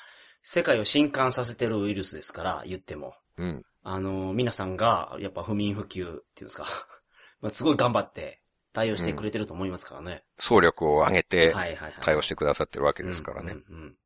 [0.44, 3.16] 世界を震撼させてるウイルスですから、言っても。
[3.38, 3.64] うん。
[3.84, 6.66] あのー皆さんが、やっぱ不眠不休っていうんですか。
[7.42, 10.24] まあすごい頑張って対応してくれてると思いますからね。
[10.40, 11.54] 総力を上げて。
[12.02, 13.52] 対応してくださってるわけですからね。
[13.52, 13.98] うんうんうん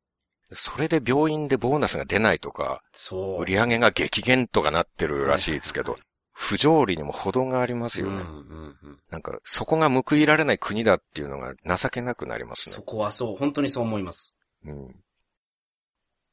[0.52, 3.42] それで病院でボーナスが出ないとか、そう。
[3.42, 6.00] 売り上げが激減とかなってるらしいですけどはい、
[6.32, 8.12] 不条理にも程がありますよね。
[8.14, 9.00] うんうんうん。
[9.10, 12.84] なんか、そこが報いられない国だっていうのが情けなくなりますそね。
[12.86, 14.38] こはそう、本当にそう思います。
[14.64, 15.04] うん、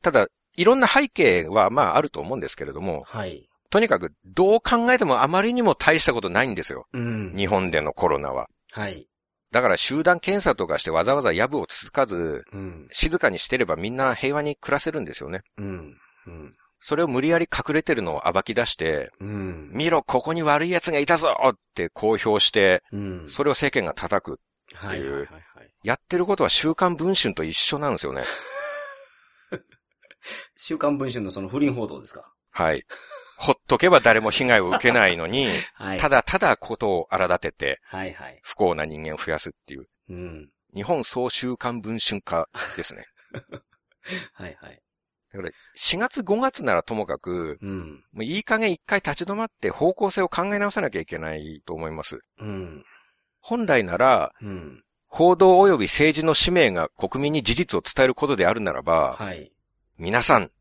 [0.01, 0.27] ただ、
[0.57, 3.47] いろんな背景はまああると思うんですけれども、はい。
[3.69, 6.87] とにかくどう考えてもあまりにも大したことないんですよ。
[6.93, 7.33] うん。
[7.35, 8.47] 日本でのコロナは。
[8.71, 9.07] はい。
[9.51, 12.87] だから集団検査とかしてわざわざ藪をつつかず、うん。
[12.91, 15.41] 静かにしてればみんな平和に暮らせるんですよね。
[15.57, 15.97] うん。
[16.27, 16.53] うん。
[16.79, 19.69] それを無理やり隠れてるのを暴き出して、うん。
[19.73, 23.25] 見ろ、ここに悪い奴がいたぞって公表して、うん。
[23.27, 24.39] それを世間が叩く。
[24.73, 25.69] はいはいはいはい。
[25.83, 28.23] やってることは週刊文春と一緒なんですよね。
[30.57, 32.31] 週刊文春のその不倫報道ですか？
[32.51, 32.83] はい。
[33.37, 35.97] ほっとけば誰も被害を受けないのに、 はい。
[35.97, 38.39] ただただことを荒立ててはいはい。
[38.43, 40.49] 不幸な人間を増やすっていう、うん。
[40.73, 42.47] 日本総週刊文春化
[42.77, 43.05] ですね。
[44.33, 44.81] はいはい。
[45.33, 48.03] だから4月5月ならともかく、うん。
[48.13, 52.19] もういい加減一回立ち止まって方向性を考え直さなきゃいけないと思います。
[52.39, 52.85] うん。
[53.41, 54.83] 本来なら、うん。
[55.07, 59.51] 報道及び政治の使命が国民に事実を伝えることであるならば、はい。
[59.97, 60.51] 皆さん、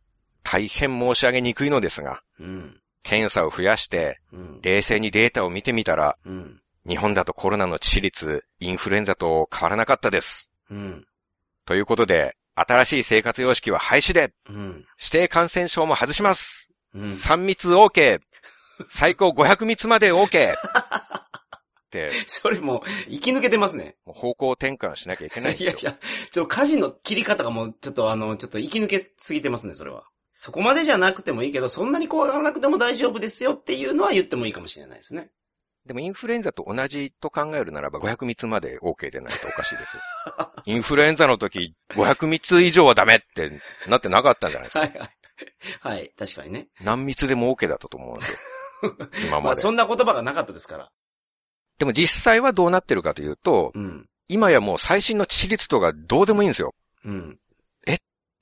[0.42, 2.80] 大変申し上げにくいのですが、うん。
[3.02, 4.60] 検査を増やして、うん。
[4.62, 6.60] 冷静にデータを見てみたら、うん。
[6.86, 10.52] 日本だとコロナの致死率、インフルエンザと変わらなかったです。
[10.70, 11.04] うん。
[11.64, 14.84] ということで、新しい生活様式は廃止で、うん。
[14.98, 16.70] 指定感染症も外します。
[16.94, 17.06] うん。
[17.06, 18.20] 3密 OK。
[18.88, 20.54] 最高500密まで OK。
[22.26, 22.80] それもう、
[23.10, 23.96] 生き抜けてますね。
[24.04, 25.92] もう方向転換しなきゃいけないんいやいですよ。
[25.92, 25.98] や、
[26.30, 30.04] ちょっと舵の切り方がもう、ちょっとあの、ちょっと生き抜けすぎてますね、それは。
[30.32, 35.30] そこまでじゃなくてもいいけど、そんなに怖がらなくても大丈夫ですよっていうのは言ってもいいかもしれないですね。
[35.86, 40.02] でもインフルエンザと同じと考えるならば500密まで OK でないとおかしいですよ。
[40.64, 44.80] インフルエンザの時500密以上はダメってなってなかったんじゃないですか。
[44.80, 45.10] はいはい。
[45.80, 46.68] はい、確かにね。
[46.80, 48.38] 何密でも OK だったと思うんですよ。
[49.26, 49.60] 今まあ、まで。
[49.60, 50.90] そんな言葉がなかったですから。
[51.78, 54.06] でも実際はどうなってるかというと、うん。
[54.28, 56.74] 今やもう最新の致死率とかどうでもいいんですよ。
[57.04, 57.38] うん。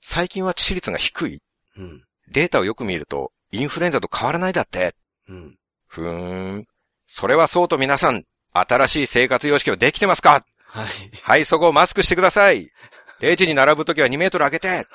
[0.01, 1.41] 最近は致死率が低い。
[1.77, 2.03] うん。
[2.31, 4.95] データをよく見ると、インフルエンザと変わらないだって。
[5.29, 5.57] うん。
[5.87, 6.65] ふーん。
[7.07, 10.45] それはそうと皆さん、新しい生活様式はできてますか？
[10.65, 10.87] はい。
[11.21, 12.69] はい、そこをマスクしてください。
[13.19, 14.87] 定時に並ぶときは2メートル開けて。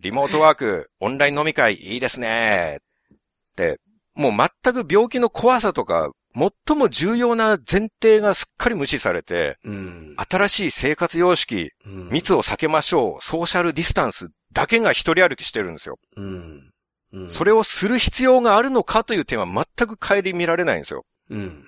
[0.00, 2.78] リモートワーク、オンライン飲み会、いいですね。
[3.12, 3.16] っ
[3.56, 3.80] て、
[4.14, 10.14] もう全く病気の怖さとか、最も重要な前提がすっかり無視されて、うん。
[10.16, 15.98] 新しい生活様式、うん密を避けましょう、ソーシャルディスタンスだけが一人歩きしてるんですよ。
[16.16, 16.70] うん。
[17.12, 17.28] うん。
[17.28, 21.04] それをする必要があるのかという点は全く顧みられないんですよ。
[21.30, 21.64] うん。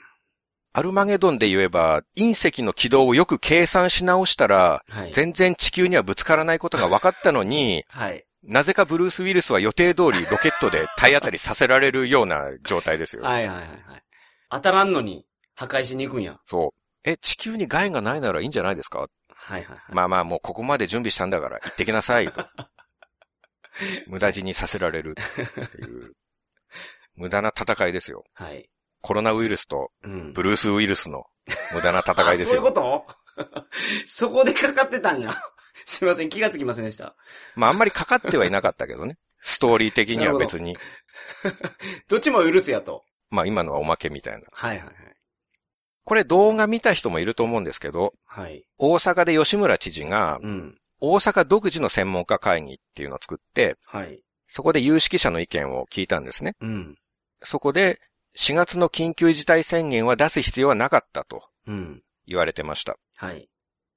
[0.72, 5.12] アルマゲドンで言えば、隕石の軌道をよく計算し直したら、はい。
[5.12, 8.24] 全然地球にはぶつからないことが分かったのに、 はい。
[8.42, 13.22] なぜかブルース・ウィルスは予定通りロケットで体当たりさせられるような状態ですよ。
[13.22, 14.02] はいはいはいはい。
[14.50, 16.38] 当たらんのに破壊しに行くんや。
[16.44, 16.80] そう。
[17.08, 19.00] え、地球に害がないならいいんじゃないですか？
[19.00, 19.08] はい
[19.52, 19.78] はいはい。
[19.92, 22.44] まあまあもうここまで準備したんだから行ってきなさいと。
[24.08, 26.14] 無駄死にさせられるっていう。
[27.16, 28.24] 無駄な戦いですよ。
[28.34, 28.68] はい。
[29.02, 30.32] コロナウイルスとうん。
[30.32, 31.24] ブルース・ウイルスの
[31.72, 32.62] 無駄な戦いですよ。
[32.66, 33.04] あそういうこ
[33.52, 33.66] と？
[34.06, 35.40] そこでかかってたんや。
[35.84, 37.14] すいません、気がつきませんでした。
[37.54, 39.18] まああんまりかかってはいなかったけどね。
[39.40, 40.76] ストーリー的には別に。
[42.08, 43.04] どっちも許すやと。
[43.30, 44.46] まあ今のはおまけみたいな。
[44.52, 44.94] はいはいはい。
[46.04, 48.64] これ動画見た人もいると思うんですけど、はい。
[48.78, 50.78] 大阪で吉村知事がうん。
[50.98, 54.20] 大阪独自の専門家会議っていうのを作って、はい。
[54.46, 56.54] そこで有識者の意見を聞いたんですね。
[56.60, 56.96] うん。
[57.42, 58.00] そこで
[58.36, 62.02] 4月の緊急事態宣言は出す必要はなかったとうん。
[62.26, 62.96] 言われてました。
[63.16, 63.48] はい。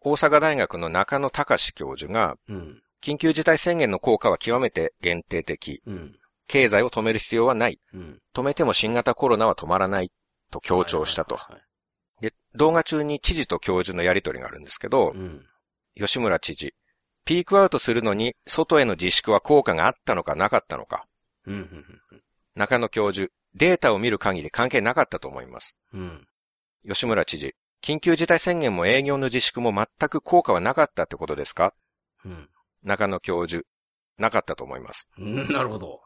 [0.02, 2.82] 大阪大学の中野隆教授が、うん。
[3.02, 5.82] 緊急事態宣言の効果は極めて限定的。
[5.86, 6.19] うん。
[6.50, 7.80] 経済を止める必要はない。
[7.94, 8.20] うん。
[8.36, 10.12] 止めても新型コロナは止まらない。
[10.52, 11.38] と強調したと。
[12.22, 15.46] で、動画中に知事と教授のやりとりがあるんですけどはい。、うん。
[15.96, 16.74] 吉村知事、
[17.24, 21.06] ピークアウトするのに外への自粛は効果があったのかなかったのか。
[22.56, 25.78] 中野教授、データを見る限り関係なかったと思います。
[25.94, 26.28] うん。
[26.88, 31.76] 吉村知事、緊急事態宣言も営業の自粛も全く効果はなかったってことですか？
[32.26, 32.50] うん。
[32.82, 33.66] 中野教授、
[34.18, 35.10] なかったと思います。
[35.20, 35.48] うん。
[35.52, 36.02] なるほど。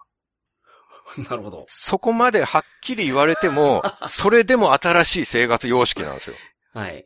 [1.30, 1.66] なるほど。
[1.68, 6.36] そこまではっきり言われても、 それでも新しい生活様式なんですよ。
[6.74, 7.06] はい。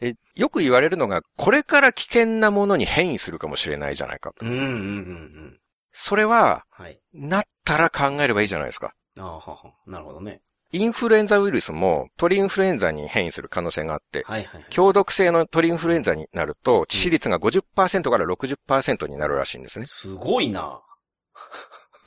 [0.00, 4.46] でよく言われるのが、これから危険なものに変異するかもしれないじゃないかと。
[4.46, 4.52] うん。
[4.52, 4.58] うん。
[4.58, 4.66] うん。
[4.66, 5.60] うん。
[5.92, 7.00] それは、はい。
[7.12, 8.94] なったら考えればいいじゃないですか。
[9.18, 9.74] ああ、はは。
[9.86, 10.40] なるほどね。
[10.70, 14.66] インフルエンザウイルスも鳥インフルエンザに変異する可能性があって、はいはいはい。
[14.70, 19.86] 強毒性の鳥インフルエンザになると、致死率が50%から60%になるらしいんですね。
[19.86, 20.82] すごいな。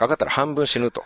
[0.02, 1.04] かかったら半分死ぬと。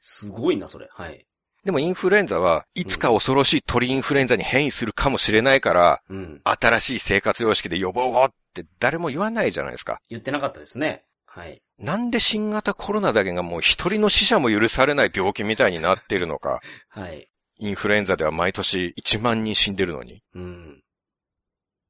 [0.00, 0.88] すごいな、それ。
[0.90, 1.26] はい。
[1.64, 6.40] でもインフルエンザはいつか恐ろしい鳥インフルエンザに変異するかもしれないから、うん。
[6.44, 10.00] 新しい生活様式で予防をって誰も言わないじゃないですか。
[10.10, 11.04] 言ってなかったですね。
[11.26, 11.62] はい。
[11.78, 16.60] なんで新型コロナだけがもう一人の死者も許されない病気みたいになっているのか。
[16.88, 17.28] はい。
[17.58, 20.22] インフルエンザでは毎年1万人死んでるのに。
[20.34, 20.82] うん。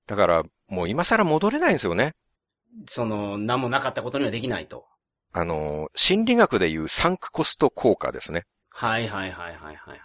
[0.06, 2.14] だから、もう今更戻れないんですよね。
[2.86, 4.86] その、何もなかったことにはできないと。
[5.34, 8.44] あの、心理学でいうサンクコスト効果ですね。
[8.70, 10.00] はいはいはいはいはいはい。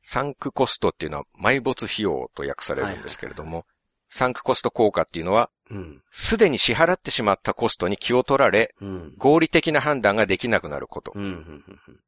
[0.00, 3.66] サンクコストっていうのは埋没費用と訳されるんですけれども、
[4.08, 6.02] サンクコスト効果っていうのは、うん。
[6.10, 9.14] すでに支払ってしまったコストに気を取られ、うん。
[9.16, 11.12] 合理的な判断ができなくなること。
[11.14, 11.22] うん。
[11.22, 11.64] うん。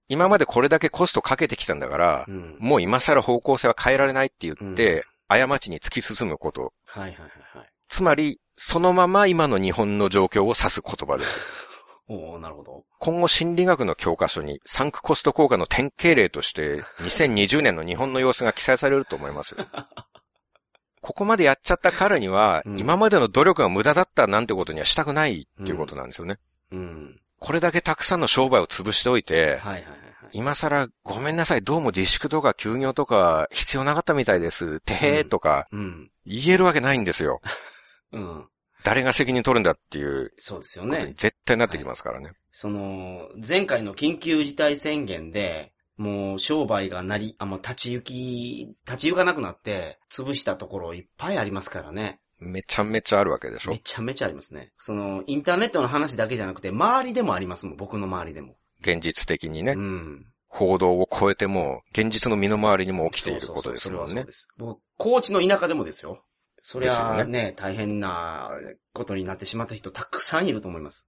[0.08, 2.56] 今までこれだけコストかけてきたんだからう、ん。
[2.60, 6.72] もう今更方向性は変えられないって言って、うん過ちに突き進むこと。
[6.84, 7.70] はいはいはいはい。
[7.88, 11.38] つまり、そのまま今の日本の状況を指す言葉です。
[12.08, 12.84] おーなるほど。
[12.98, 19.66] 今後心理学の教科書にサンクコスト効果の典型例として2020年の日本の様子が記載されると思いますよ。
[21.00, 26.38] ここまでやっちゃった彼には、うん今までの努力が無駄だったなんてことにはしたくないっていうことなんですよね。
[26.72, 27.20] うん。
[27.38, 29.84] これだけたくさんの商売を潰しておいて、はいはい。
[30.32, 36.10] 今更ごめんなさい、どうも自粛とか休業とか必要なかったみたいです、てへーとかうん。
[36.24, 37.40] 言えるわけないんですよ。
[38.12, 38.48] うん。
[38.84, 41.14] 誰が責任取るんだっていうそうですよね。
[41.16, 42.32] 絶対なってきますからね。
[42.52, 52.20] その、前回の緊急事態宣言で、もう商売がなり、あ、もう立ち行き、立ち行かなくなって、潰したところいっぱいありますからね。
[52.38, 54.72] めちゃめちゃあるわけでしょめちゃめちゃありますね。
[54.78, 58.56] その、インターネットの話だけじゃなくて、周りでもありますもん、僕の周りでも。
[58.80, 60.26] 現実的にね、うん。
[60.48, 64.26] 報道を超えても、現実の身の回りにも起きていることですもんねそうそうそうそれはそう。
[64.26, 64.48] です。
[64.58, 66.22] 僕、高知の田舎でもですよ。
[66.66, 68.48] そりですよねゃね大変な
[68.94, 71.06] ことになってしまった人たくさんいると思います。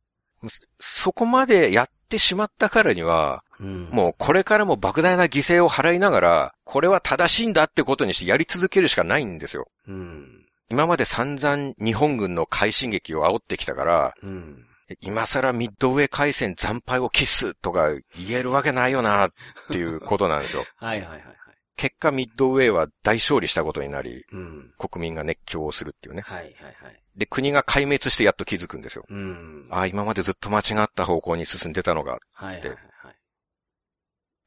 [0.78, 3.88] そこまでやってしまったからには、うん。
[3.90, 9.66] もうこれからも莫大な犠牲を払いながら、これは正しいんだってことにしてやり続けるしかないんですよ。
[9.88, 9.92] う。
[9.92, 10.46] うん。
[10.70, 14.66] 今まで散々日本軍の快進撃を煽ってきたから、うん。
[15.00, 19.30] 今更ミッドウェー海戦惨敗を期すとか言えるわけないよなっ
[19.70, 20.66] ていうことなんですよ。
[20.76, 21.36] は いはいはいはい。
[21.77, 24.72] 結果ミッドウェーは大勝利したことになり、うん。
[24.79, 26.22] 国民が熱狂をするっていうね。
[26.22, 26.53] はいはい
[26.83, 27.03] はい。
[27.16, 29.05] で、国が壊滅してやっと気づくんですよ。
[29.09, 29.66] うん。
[29.70, 32.18] ああ、今までずっと間違った方向に進んでたのが。
[32.33, 33.16] はいはいはいはい。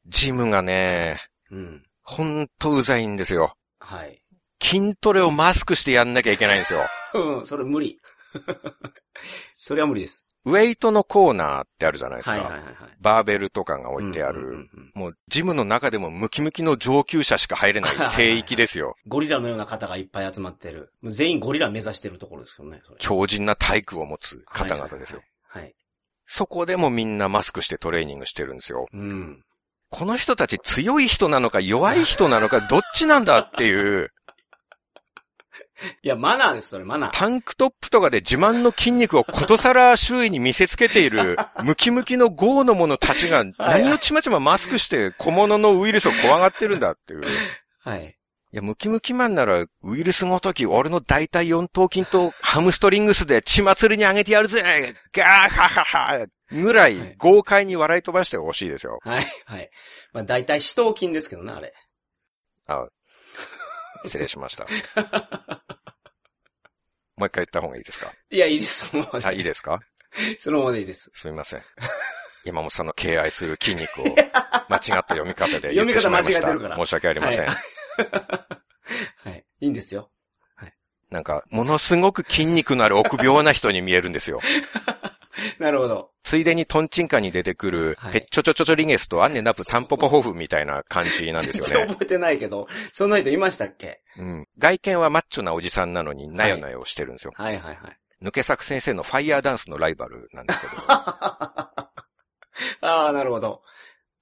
[0.07, 1.19] ジムがね、
[1.51, 1.83] うん。
[2.01, 3.53] ほんとうざいんですよ。
[3.79, 4.21] はい。
[4.61, 6.81] 筋トレをマスクしてやんなきゃいけないんですよ。
[7.13, 7.99] うん、それ無理。
[9.55, 10.25] それは無理です。
[10.49, 12.31] ウェイトのコーナーってあるじゃないですか。
[12.33, 12.75] はいはいはいはい。
[12.99, 14.39] バーベルとかが置いてある。
[14.39, 18.95] うんうんうんうんもう、ジムの中でもムキムキの上級者しか入れない聖域ですよ。
[19.07, 20.91] ゴリラのような方がいっぱい集まってる。
[21.01, 22.81] もう全員ゴリラ目指してるところですけどね。
[22.97, 25.21] 強靭な体育を持つ方々ですよ。
[25.47, 25.63] はいはいはい。
[25.63, 25.75] はい。
[26.25, 28.85] そこでもみんなマスクしてトレーニングしてるんですよ。
[28.93, 29.43] うん。
[29.89, 34.11] この人たち強い人なのか弱い人なのかどっちなんだっていう、
[36.03, 37.11] いや、マナーです、それ、マナー。
[37.11, 47.23] タンクトップとかで自慢の筋肉をことさら周囲に見せつけている、 ムキムキの豪の者たちが何をちまちまマスクして小物のウイルスを怖がってるんだっていう。
[47.79, 48.15] はい。
[48.51, 54.63] いや、ムキムキマンなら、ウイルスごとき俺の大腿四頭筋とハムストリングスで血祭りにあげてやるぜ
[55.13, 58.99] ガーハハハぐらい豪快に笑い飛ばしてほしいですよ。
[59.03, 59.27] はい。
[59.45, 59.69] はい。
[60.13, 61.73] まあ、大体、死闘筋ですけどね、あれ。
[62.65, 62.87] あ、
[64.03, 64.65] 失礼しました。
[67.17, 68.11] もう一回言った方がいいですか？
[68.31, 69.25] いや、いいです、そのままで。
[69.25, 69.79] あ、いいですか？
[70.39, 71.11] そのままでいいです。
[71.13, 71.61] すみません。
[72.45, 76.41] 山本さんの敬愛する筋肉を間違った読み方で言ってしまいました。
[76.41, 77.45] 読み方間違えてるから申し訳ありません。
[77.45, 79.45] はいはい。
[79.59, 80.09] いいんですよ。
[81.09, 84.39] なんか、ものすごく筋肉のある臆病な人に見えるんですよ。
[85.59, 86.11] なるほど。
[86.23, 91.69] ついでにトンチンカンに出てくる、はいペッチョチョチョチョリゲスとアンネナプタンポポホフみたいな感じな んですよね。
[91.69, 94.01] 全然覚えてないけど、そんな人いましたっけ？
[94.17, 94.47] うん。
[94.57, 97.33] 外見はマッチョなおじさんなのに、なよなよしてるんですよ。
[97.35, 97.97] はいはいはい。
[98.21, 100.73] 抜け作先生のファイヤーダンスのライバルなんですけど。
[102.81, 103.61] ああ、なるほど。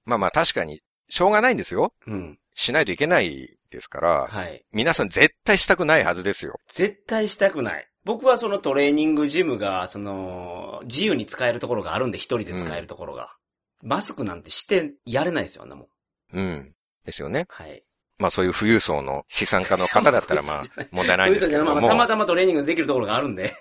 [0.04, 1.92] まあまあ確かに、しょうがないんですよ。
[2.06, 2.38] うん。
[2.54, 4.64] しないといけないですから、はい。
[4.72, 6.58] 皆さん絶対したくないはずですよ。
[6.68, 7.88] 絶対したくない。
[8.04, 13.36] 僕はそのトレーニングジムが、その、自由に使えるところがあるんで、一人で使えるところが。
[13.82, 15.88] マスクなんてしてやれないですよ、あんなもん。
[16.32, 16.74] うん。
[17.04, 17.46] ですよね。
[17.48, 17.84] はい。
[18.18, 23.54] まあそういう富裕層の資産家の方だったらまあ 問題ないんですけどまあまあたまも、たまトレーニングできるところがあるんで。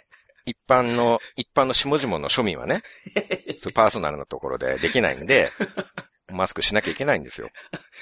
[0.46, 2.82] 一般の、一般の下々の庶民はね、
[3.60, 5.52] そういうパーソナルなところでできないんで、
[6.32, 7.50] マスクしなきゃいけないんですよ。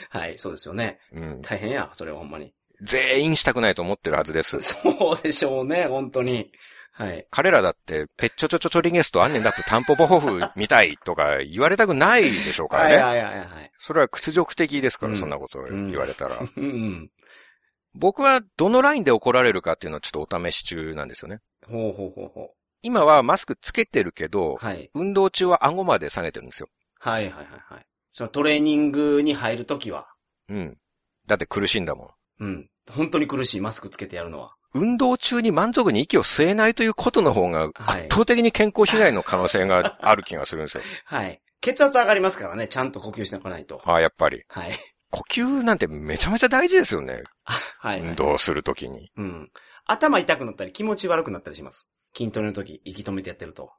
[0.09, 0.99] はい、そうですよね。
[1.11, 1.41] うん。
[1.41, 2.53] 大変や、それはほんまに。
[2.85, 4.59] 全員したくないと思ってるはずです。
[4.61, 4.77] そ
[5.19, 6.51] うでしょうね、本当に。
[6.93, 7.27] はい。
[7.29, 12.95] 彼らだって、ペッチョチョチョチョリゲスとアンネンダップタンポポホフみたいとか言われたくないでしょうからね。
[12.95, 13.71] はいはいはいはい。
[13.77, 16.37] それは屈辱的ですから、うんそんなこと言われたら。
[16.37, 17.11] うんうん。
[17.95, 21.39] 僕はどのラインで怒られるかっていうのはちょっとお試し中なんですよね。
[21.67, 24.89] ほうほうほうほ今はマスクつけてるけどう。、はい。
[24.93, 26.69] 運動中は顎まで下げてるんですよ。
[26.99, 27.85] はいはいはいはい。
[28.09, 30.07] そのトレーニングに入るときは、
[30.47, 30.77] うん。
[31.27, 32.09] だって苦しいんだもん。
[32.39, 32.69] うん。
[32.89, 34.55] 本当に苦しい、マスクつけてやるのは。
[34.73, 40.83] 運動中に満足に息を吸えないということの方がはい圧倒的に健康被害の可能性がある気がするんですよ。
[41.05, 41.41] はい。
[41.61, 43.81] 血圧上がりますからね、ちゃんと呼吸しておかないと。
[43.85, 44.43] ああ、やっぱり。
[44.49, 44.77] はい。
[45.11, 47.23] 呼吸なんてめちゃめちゃ大事ですよね。
[47.45, 48.09] あはい、はい。
[48.09, 49.11] 運動するときに。
[49.15, 49.49] うん。
[49.85, 51.87] 頭痛くなったり気持ち悪くなったりします。
[52.15, 53.71] 筋トレの時、息止めてやってると。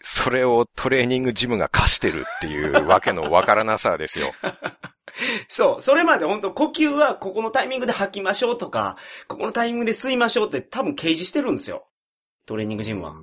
[0.00, 4.32] それをトレーニングジムが課してるっていうわけのわからなさですよ。
[5.48, 5.82] そう。
[5.82, 8.96] それまで本当呼吸はここのタイミングで吐きましょうとか、
[9.28, 11.86] ここのタイミングで吸いましょうって多分掲示してるんですよ。
[12.46, 13.14] トレーニングジムは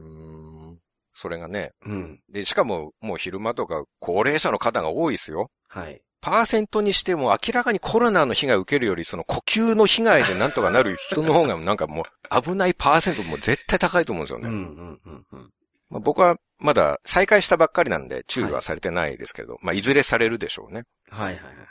[1.14, 1.72] それがね。
[1.86, 2.22] うん。
[2.30, 5.50] で、しかももう昼間とか高齢者の方が多いですよ。
[5.68, 6.02] はい。
[6.22, 14.48] パーセントにしても明らかにコロナの被害を受けるより、その呼吸の被害でなんとかなる人の方がなんかもう危ないパーセントも絶対高いと思うんですよね。
[14.48, 15.52] うん、うん、うん、うん。
[15.90, 20.84] まあ、僕はまだ再開したばっかりなんで注意はされてないですけど、まあいずれされるでしょうね。
[21.10, 21.68] はい、はい、はい、はい。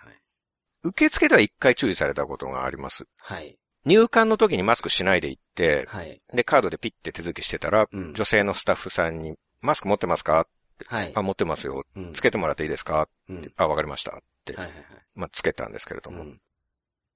[0.83, 3.07] 受付では一回注意されたことがあります。
[3.19, 3.59] はい。
[3.85, 6.21] 入館の時にマスクしないで行って、はい。
[6.33, 8.15] で、カードでピッて手続きしてたら、うん。
[8.15, 10.47] 女性のスタッフさんに、マスク持ってますか？
[10.87, 11.13] はい。
[11.15, 11.85] あ、持ってますよ。
[11.97, 13.09] うんつけてもらっていいですか？
[13.29, 13.53] うん。
[13.57, 14.17] あ、わかりました。
[14.17, 14.85] って、はいはいはい。
[15.15, 16.41] まあ、つけたんですけれども、うん。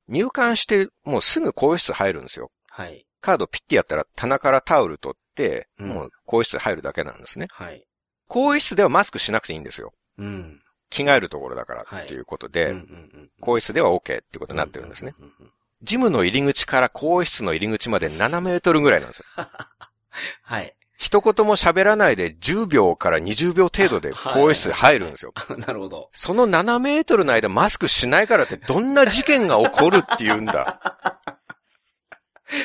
[0.08, 2.50] 入館してもうすぐ更衣室入るんですよ。
[2.70, 3.06] はい。
[3.20, 7.48] カードピッてやったら棚からタオル取って、うんもう更衣室入るだけなんですね。
[7.50, 7.84] はい。
[8.28, 9.92] 更衣室ではマスクしなくていいんですよ。
[10.18, 10.62] うん。
[10.90, 15.14] 着替えるところだからっていうことで、うんうんうん更衣室では OK っていうことになってるんですね。。
[15.18, 19.24] うううんうんジムの入り口から更衣室の入り口まで7メートルぐらいなんですよ。
[20.42, 20.76] はい。
[20.98, 25.32] 一言も喋らないで10秒から20秒程度で 更衣室入るんですよ。
[25.56, 26.10] なるほど。
[26.12, 30.80] その7メートルの間マスクしないからってどんな事件が起こるっていうんだ。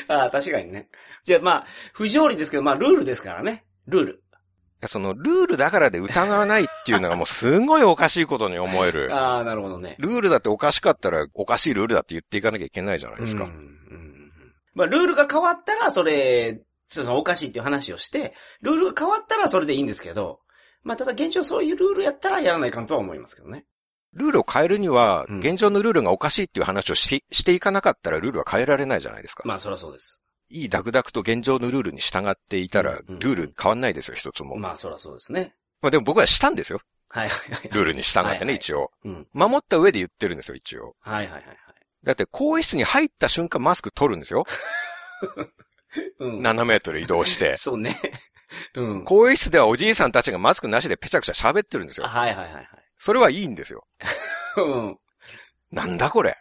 [0.09, 0.89] ああ、確かにね。
[1.23, 3.63] じゃあまあ、不条理ですけど、まあ、ルールですからね。
[3.87, 4.23] ルール。
[4.87, 9.13] そのルールだからで疑わないっていうのがもうすごいおかしいことに思える。
[9.15, 9.95] ああ、なるほどね。
[9.99, 13.45] ルールだっておかしかったらおかしいルールだって言っていかなきゃいけないじゃないですか。
[13.45, 14.31] うんうんうん
[14.75, 20.41] まあ、ルールが変わったら、それ、そのおかしいっていう話をして、ルールが変わったらそれでいいんですけど、
[20.83, 23.65] まあ、ただ現状そういうルールやったらやらないかんとは思いますけどね。
[24.13, 29.43] ルールを変えるには、うん現状のルールがおかしいっていう話をししていかなかったらルールは変えられないじゃないですか。
[29.45, 30.21] まあ、そりゃそうです。
[30.49, 34.55] いいダクダクと現状のルールに従っていたら、ルール変わんないですよ、一つも。
[34.55, 35.55] ままあ、そりゃそうですね。
[35.81, 36.79] あでも僕はしたんですよ。
[37.09, 37.69] はいはいはい。
[37.69, 38.91] ルールに従ってね、一応。
[39.03, 39.27] うん。
[39.33, 40.95] 守った上で言ってるんですよ、一応。
[40.99, 41.57] はいはいはいはい。
[42.03, 44.45] だって、更衣室に入った瞬間マスク取るんですよ。
[46.19, 46.39] うん。
[46.41, 47.57] 7メートル移動して。
[47.57, 47.99] そうね。
[48.75, 49.03] うん。
[49.03, 52.07] 更衣室ではおじいさんたちがマスクなしでペチャクチャ喋ってるんですよ。
[52.07, 52.67] はいはいはいはい。
[52.97, 53.87] それはいいんですよ。
[54.57, 54.99] うん。
[55.71, 56.37] なんだこれ。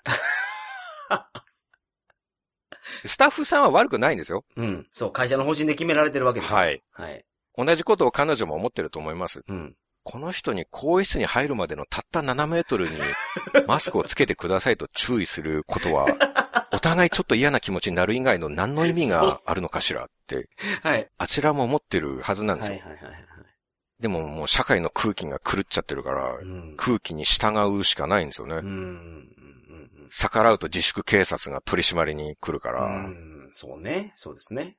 [3.05, 4.45] スタッフさんは悪くないんですよ。
[4.57, 4.87] うん。
[4.91, 6.83] そう、会社の方針で決められてるわけですよはい。
[6.93, 7.25] はい。
[7.57, 9.43] 同じことを彼女も思ってると思います。
[9.49, 9.77] うん。
[10.03, 12.97] この人に更衣室に入るまでのたった7メートルに
[13.67, 16.07] マスクをつけてくださいと注意することは、
[16.73, 20.49] お互いちょっと嫌な気持ちになる以外の何の意味があるのかしらって、
[20.83, 21.09] はい。
[21.17, 22.75] あちらも思ってるはずなんですよ。
[22.75, 23.25] はいはいはいはい。
[24.05, 26.75] でももう社会の空気が狂っちゃってるから、うん。
[26.77, 28.57] 空気に従うしかないんですよね。
[28.57, 28.67] うん。
[28.67, 29.31] うん。
[30.11, 33.51] 逆らうと自粛警察が取り締まりに来るから、うん。
[33.55, 34.13] そうね。
[34.17, 34.77] そうですね。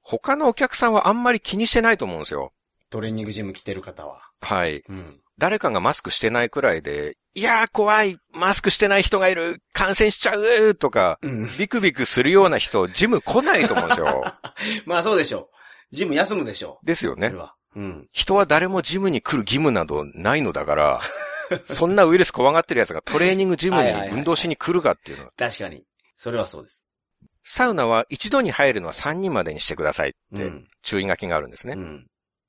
[0.00, 2.52] 他のお客さんはあんまり気にしてないと思うんですよ。
[2.88, 4.20] トレーニングジム来てる方は。
[4.40, 4.84] はい。
[4.88, 5.20] うん。
[5.38, 10.32] 誰かがマスクしてないくらいで、いやー怖いマスクしてない人がいる感染しちゃ
[10.68, 11.50] うとか、うん。
[11.58, 14.22] ビクビクするような人、ジム来ないと思うんですよ。
[14.86, 15.50] まあそうでしょ
[15.90, 15.96] う。
[15.96, 16.86] ジム休むでしょう。
[16.86, 17.32] ですよね。
[17.74, 18.08] うん。
[18.12, 21.00] 人は誰もジムに来る義務などないのだから、
[21.64, 25.32] そんなウイルス怖がってる奴がトレーニングジムに運動しに来るかっていうのは。
[25.36, 25.84] 確かに。
[26.16, 26.88] それはそうです。
[27.42, 30.68] サウナは一度に入るのは3人までにしてくださいってうん。
[30.82, 31.74] 注意書きがあるんですね。
[31.76, 32.06] うん。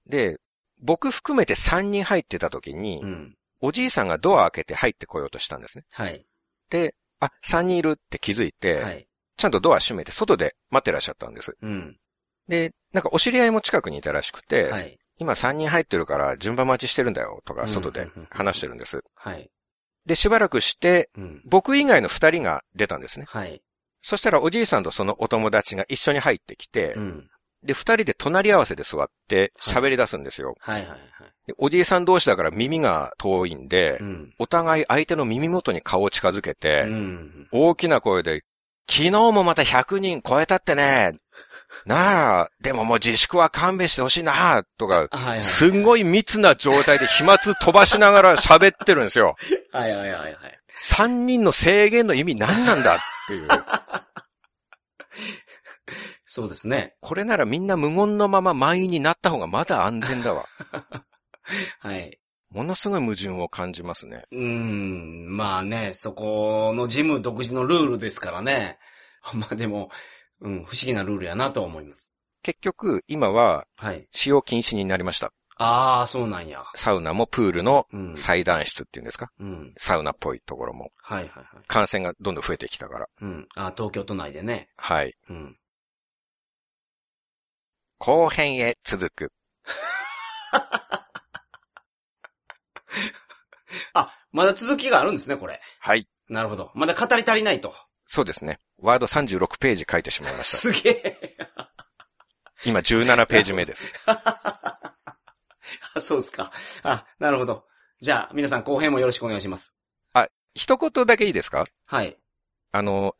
[0.07, 0.39] で、
[0.82, 3.36] 僕含めて3人入ってた時に、うん。
[3.61, 5.86] おじいさんがドア開けて入ってこようとしたんですね。
[5.91, 6.26] はい。
[6.69, 9.07] で、あ、3人いるって気づいて、はい。
[9.38, 11.55] ちゃんとドア閉めて外で待ってらっしゃったんです。
[11.61, 11.97] うん。
[12.47, 14.99] で、なんかお知り合いも近くにいたらしくて、はい。
[15.18, 19.03] 今3人入ってるから順番待ちしてるんだよとかうん外で話してるんです。
[19.16, 19.49] はい。
[20.05, 21.41] で、しばらくして、うん。
[21.45, 23.26] 僕以外の2人が出たんですね。
[23.28, 23.61] はい。
[24.01, 27.30] そしたらおじいさんとそのお友達が一緒に入ってきて、うん。
[27.64, 30.55] で、2人で隣り合わせで座って喋り出すんですよ。
[30.59, 30.99] はいはいはい。
[31.47, 34.34] でおじいさん同士だから耳が遠いんで、うん。
[34.39, 37.47] お互い相手の耳元に顔を近づけて、うん。
[37.51, 38.43] 大きな声で、
[38.89, 41.13] 昨日もまた100人超えたってね。
[41.86, 45.07] なあ、でももう自粛は勘弁してほしいな、とか。
[45.39, 49.36] すんごい密な状態で飛沫飛ばしながら喋ってるんですよ。
[49.71, 50.38] はいはいはいはい。
[50.81, 53.47] 3人の制限の意味何なんだっていう。
[56.25, 56.95] そうですね。
[56.99, 60.45] これならみんな無言のまま満員になった方がまだ安全だわ。
[61.79, 62.19] はい。
[62.53, 64.25] ものすごい矛盾を感じますね。
[64.31, 65.35] うーん。
[65.35, 68.77] まあね、そこのジム独自のルールですからね。
[69.33, 69.89] まあでも、
[70.41, 72.13] うん、不思議なルールやなとは思います。
[72.43, 74.07] 結局、今ははい。
[74.11, 75.31] 使用禁止になりました。
[75.55, 76.63] ああ、そうなんや。
[76.75, 78.17] サウナもプールのうん。
[78.17, 79.31] 裁断室っていうんですか？
[79.39, 79.73] うん。
[79.77, 80.91] サウナっぽいところも。
[80.97, 81.45] はいはいはい。
[81.67, 83.07] 感染がどんどん増えてきたから。
[83.21, 83.47] うん。
[83.55, 84.69] あー東京都内でね。
[84.75, 85.15] はい。
[85.29, 85.57] うん。
[87.99, 89.31] 後編へ続く。
[93.93, 95.61] あ、まだ続きがあるんですね、これ。
[95.79, 96.07] はい。
[96.29, 96.71] なるほど。
[96.75, 97.73] まだ語り足りないと。
[98.05, 98.59] そうですね。
[98.79, 100.57] ワード36ページ書いてしまいました。
[100.57, 101.37] すげえ。
[102.65, 103.85] 今17ページ目です。
[104.05, 104.93] あ
[105.99, 106.51] そうですか。
[106.83, 107.65] あ、なるほど。
[108.01, 109.75] じゃあ、皆さん後編もよろしくお願いします。
[110.55, 111.65] 一言だけいいですか？
[111.87, 112.15] はい。
[112.71, 113.15] あの、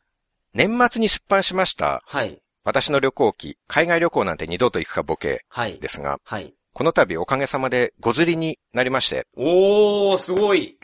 [0.52, 2.40] 年末に出版しました、はい。
[2.62, 5.80] 私の旅行記、海外旅行なんて二度と行くかボケはい。
[5.80, 6.54] ですが、はい。
[6.74, 10.76] この度おかげさまでご釣りになりまして、おー、すごい。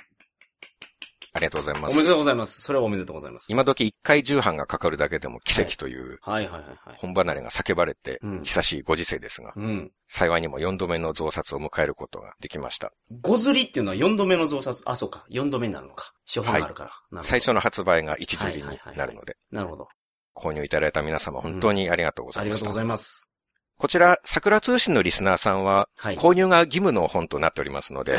[1.32, 1.94] ありがとうございます。
[1.94, 2.62] おめでとうございます。
[2.62, 3.46] それはおめでとうございます。
[3.50, 6.96] 今時一回重版がかかるだけでも奇跡というはいはいはいはい。
[6.96, 9.90] 本離れが叫ばれてうん、久しいご時世ですが、うん。
[10.06, 12.92] 幸いにも4度目の増刷を迎えることができました。
[13.20, 14.80] ごずりっていうのは4度目の増刷？
[14.86, 15.26] あ、そうか。
[15.28, 16.12] 4度目になるのか。
[16.24, 16.90] 初版があるから。
[16.90, 19.88] なるほど最初の発売が一釣りになるので、なるほど。
[20.36, 22.60] 購入いただいた皆様本当にありがとうございました。
[22.60, 23.32] ありがとうございます。
[23.80, 26.16] こちら、桜通信のリスナーさんは、はい。
[26.18, 28.18] 購入が義務の本となっておりますので、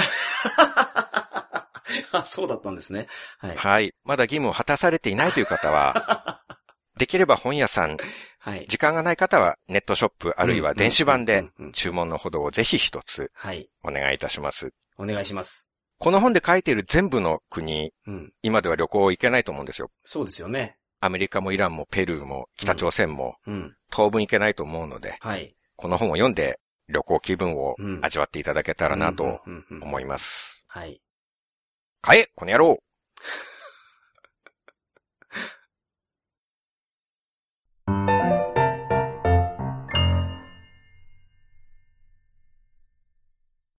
[2.12, 3.06] あ、そうだったんですね。
[3.38, 3.56] はい。
[3.56, 3.94] はい。
[4.04, 6.42] まだ義務を果たされていないという方は、
[6.98, 7.98] できれば本屋さん、
[8.40, 8.66] はい。
[8.68, 13.70] 時間がない方はネットショップあるいは電子版で注文のほどをぜひ一つはい。
[13.84, 14.74] お願いいたします。
[14.98, 15.70] お願いします。
[16.00, 18.34] この本で書いている全部の国、うん。
[18.42, 19.92] 今では旅行行けないと思うんですよ。
[20.04, 20.80] そうですよね。
[21.02, 23.76] アメリカもイランもペルーも北朝鮮もうん。
[23.90, 25.56] 当分行けないと思うので、はい。
[25.76, 29.42] この本を読んで旅行気分をうん味わっていただけたらなと
[29.82, 30.66] 思います。
[30.68, 31.02] はい。
[32.02, 32.80] 買えこの野郎